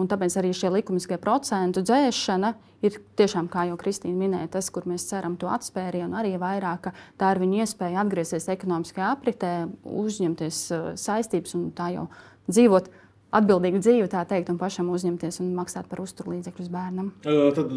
Un 0.01 0.09
tāpēc 0.09 0.39
arī 0.41 0.55
šie 0.57 0.73
likumiskie 0.73 1.21
procentu 1.21 1.85
dzēšana 1.85 2.55
ir 2.85 2.97
tiešām, 3.17 3.49
kā 3.53 3.67
jau 3.69 3.77
Kristīna 3.81 4.17
minēja, 4.17 4.55
tas, 4.57 4.71
kur 4.73 4.89
mēs 4.89 5.05
ceram 5.09 5.37
to 5.41 5.49
atspērienu, 5.53 6.17
arī 6.17 6.37
vairāk, 6.41 6.89
ka 6.89 6.93
tā 7.21 7.35
ir 7.35 7.45
viņa 7.45 7.65
iespēja 7.65 8.01
atgriezties 8.05 8.49
ekonomiskajā 8.57 9.13
apritē, 9.13 9.55
uzņemties 9.85 10.63
saistības 11.01 11.57
un 11.61 11.69
tā 11.77 11.93
jau 11.97 12.09
dzīvot 12.49 12.89
atbildīgu 13.37 13.81
dzīvi, 13.85 14.09
tā 14.13 14.23
teikt, 14.29 14.51
un 14.53 14.59
pašam 14.61 14.89
uzņemties 14.95 15.41
un 15.45 15.53
maksāt 15.57 15.89
par 15.91 16.01
uzturlīdzekļus 16.05 16.71
bērnam. 16.73 17.11
Tad 17.57 17.73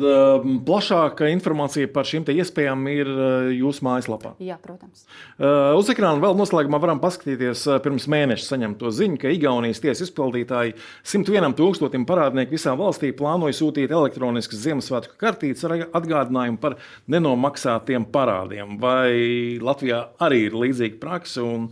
plašāka 0.68 1.30
informācija 1.34 1.90
par 1.94 2.08
šīm 2.08 2.28
iespējām 2.30 2.86
ir 2.92 3.10
jūsu 3.58 3.86
mājaslapā. 3.88 4.36
Jā, 4.44 4.58
protams. 4.62 5.06
Uz 5.40 5.90
ekrāna 5.92 6.22
vēl 6.24 6.38
noslēgumā 6.40 6.80
varam 6.82 7.02
paskatīties 7.04 7.66
pirms 7.84 8.08
mēneša 8.12 8.46
saņemto 8.52 8.92
ziņu, 8.96 9.20
ka 9.22 9.34
Igaunijas 9.34 9.82
tiesas 9.84 10.08
izpildītāji 10.10 10.76
101 11.08 11.58
tūkstotim 11.58 12.06
parādnieku 12.10 12.56
visā 12.58 12.76
valstī 12.80 13.12
plānoja 13.16 13.58
sūtīt 13.60 13.92
elektroniskas 13.94 14.64
Ziemassvētku 14.66 15.18
kartītes 15.20 15.66
ar 15.68 15.76
atgādinājumu 15.88 16.62
par 16.62 16.78
nenomaksātiem 17.12 18.08
parādiem. 18.14 18.78
Vai 18.82 19.58
Latvijā 19.64 20.06
arī 20.24 20.46
ir 20.48 20.60
līdzīga 20.60 21.02
praksa, 21.02 21.44
un 21.44 21.68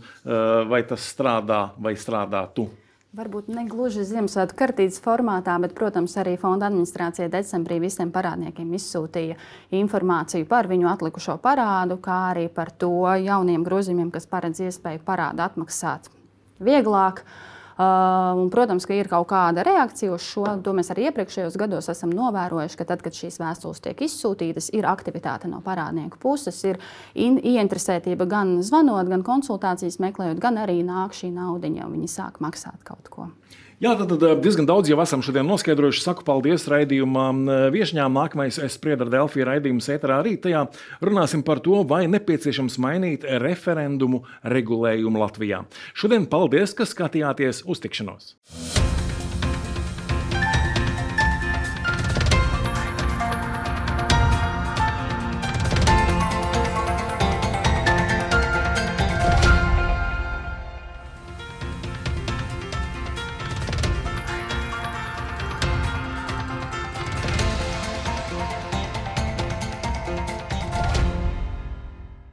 vai 0.68 0.82
tas 0.88 1.06
strādā 1.14 1.68
vai 1.78 1.94
strādā 1.98 2.44
tu? 2.54 2.68
Varbūt 3.16 3.46
ne 3.48 3.62
gluži 3.64 4.02
Ziemassvētku 4.04 4.58
kartītes 4.58 4.98
formātā, 5.00 5.54
bet, 5.62 5.72
protams, 5.72 6.12
arī 6.20 6.34
fonda 6.36 6.68
administrācija 6.68 7.30
decembrī 7.32 7.78
visiem 7.80 8.10
parādniekiem 8.12 8.74
izsūtīja 8.76 9.38
informāciju 9.80 10.44
par 10.50 10.68
viņu 10.68 10.90
atlikušo 10.92 11.38
parādu, 11.40 11.96
kā 12.04 12.18
arī 12.34 12.50
par 12.52 12.68
to 12.68 12.92
jauniem 13.24 13.64
grozījumiem, 13.64 14.12
kas 14.12 14.28
paredz 14.28 14.60
iespēju 14.66 15.00
parādu 15.08 15.46
atmaksāt 15.46 16.12
vieglāk. 16.60 17.24
Uh, 17.24 17.57
un, 17.78 18.48
protams, 18.50 18.86
ka 18.88 18.96
ir 18.96 19.08
kaut 19.10 19.28
kāda 19.30 19.62
reakcija 19.66 20.12
uz 20.14 20.24
šo. 20.26 20.46
To 20.64 20.74
mēs 20.76 20.90
arī 20.94 21.08
iepriekšējos 21.08 21.58
gados 21.60 21.90
esam 21.92 22.12
novērojuši, 22.16 22.78
ka 22.80 22.88
tad, 22.90 23.04
kad 23.04 23.14
šīs 23.14 23.38
vēstules 23.42 23.82
tiek 23.84 24.02
izsūtītas, 24.08 24.72
ir 24.74 24.88
aktivitāte 24.90 25.50
no 25.50 25.62
parādnieku 25.64 26.18
puses, 26.22 26.58
ir 26.66 26.80
ieinteresētība 27.14 28.26
gan 28.30 28.58
zvanot, 28.66 29.08
gan 29.10 29.22
konsultācijas 29.26 30.00
meklējot, 30.02 30.42
gan 30.42 30.58
arī 30.64 30.80
nāk 30.86 31.14
šī 31.16 31.30
nauda, 31.34 31.70
ja 31.70 31.86
viņi 31.90 32.10
sāk 32.10 32.42
maksāt 32.44 32.82
kaut 32.86 33.12
ko. 33.12 33.30
Jā, 33.78 33.92
tad, 33.94 34.08
tad 34.10 34.24
eh, 34.26 34.32
diezgan 34.42 34.66
daudz 34.66 34.90
jau 34.90 34.98
esam 34.98 35.20
šodien 35.22 35.46
noskaidrojuši. 35.46 36.02
Saku 36.02 36.24
paldies 36.26 36.64
raidījuma 36.66 37.28
eh, 37.30 37.66
viesņām. 37.70 38.16
Nākamais 38.18 38.58
es 38.58 38.74
spriedu 38.74 39.06
ar 39.06 39.12
Delfiju 39.12 39.46
raidījumu 39.46 39.84
ēterā 39.94 40.16
arī 40.18 40.34
tajā 40.42 40.64
runāsim 41.04 41.44
par 41.46 41.62
to, 41.62 41.84
vai 41.86 42.02
nepieciešams 42.10 42.80
mainīt 42.82 43.26
referendumu 43.44 44.24
regulējumu 44.42 45.22
Latvijā. 45.22 45.62
Šodien 45.94 46.26
paldies, 46.26 46.74
ka 46.74 46.88
skatījāties 46.90 47.62
uz 47.70 47.86
tikšanos! 47.86 48.34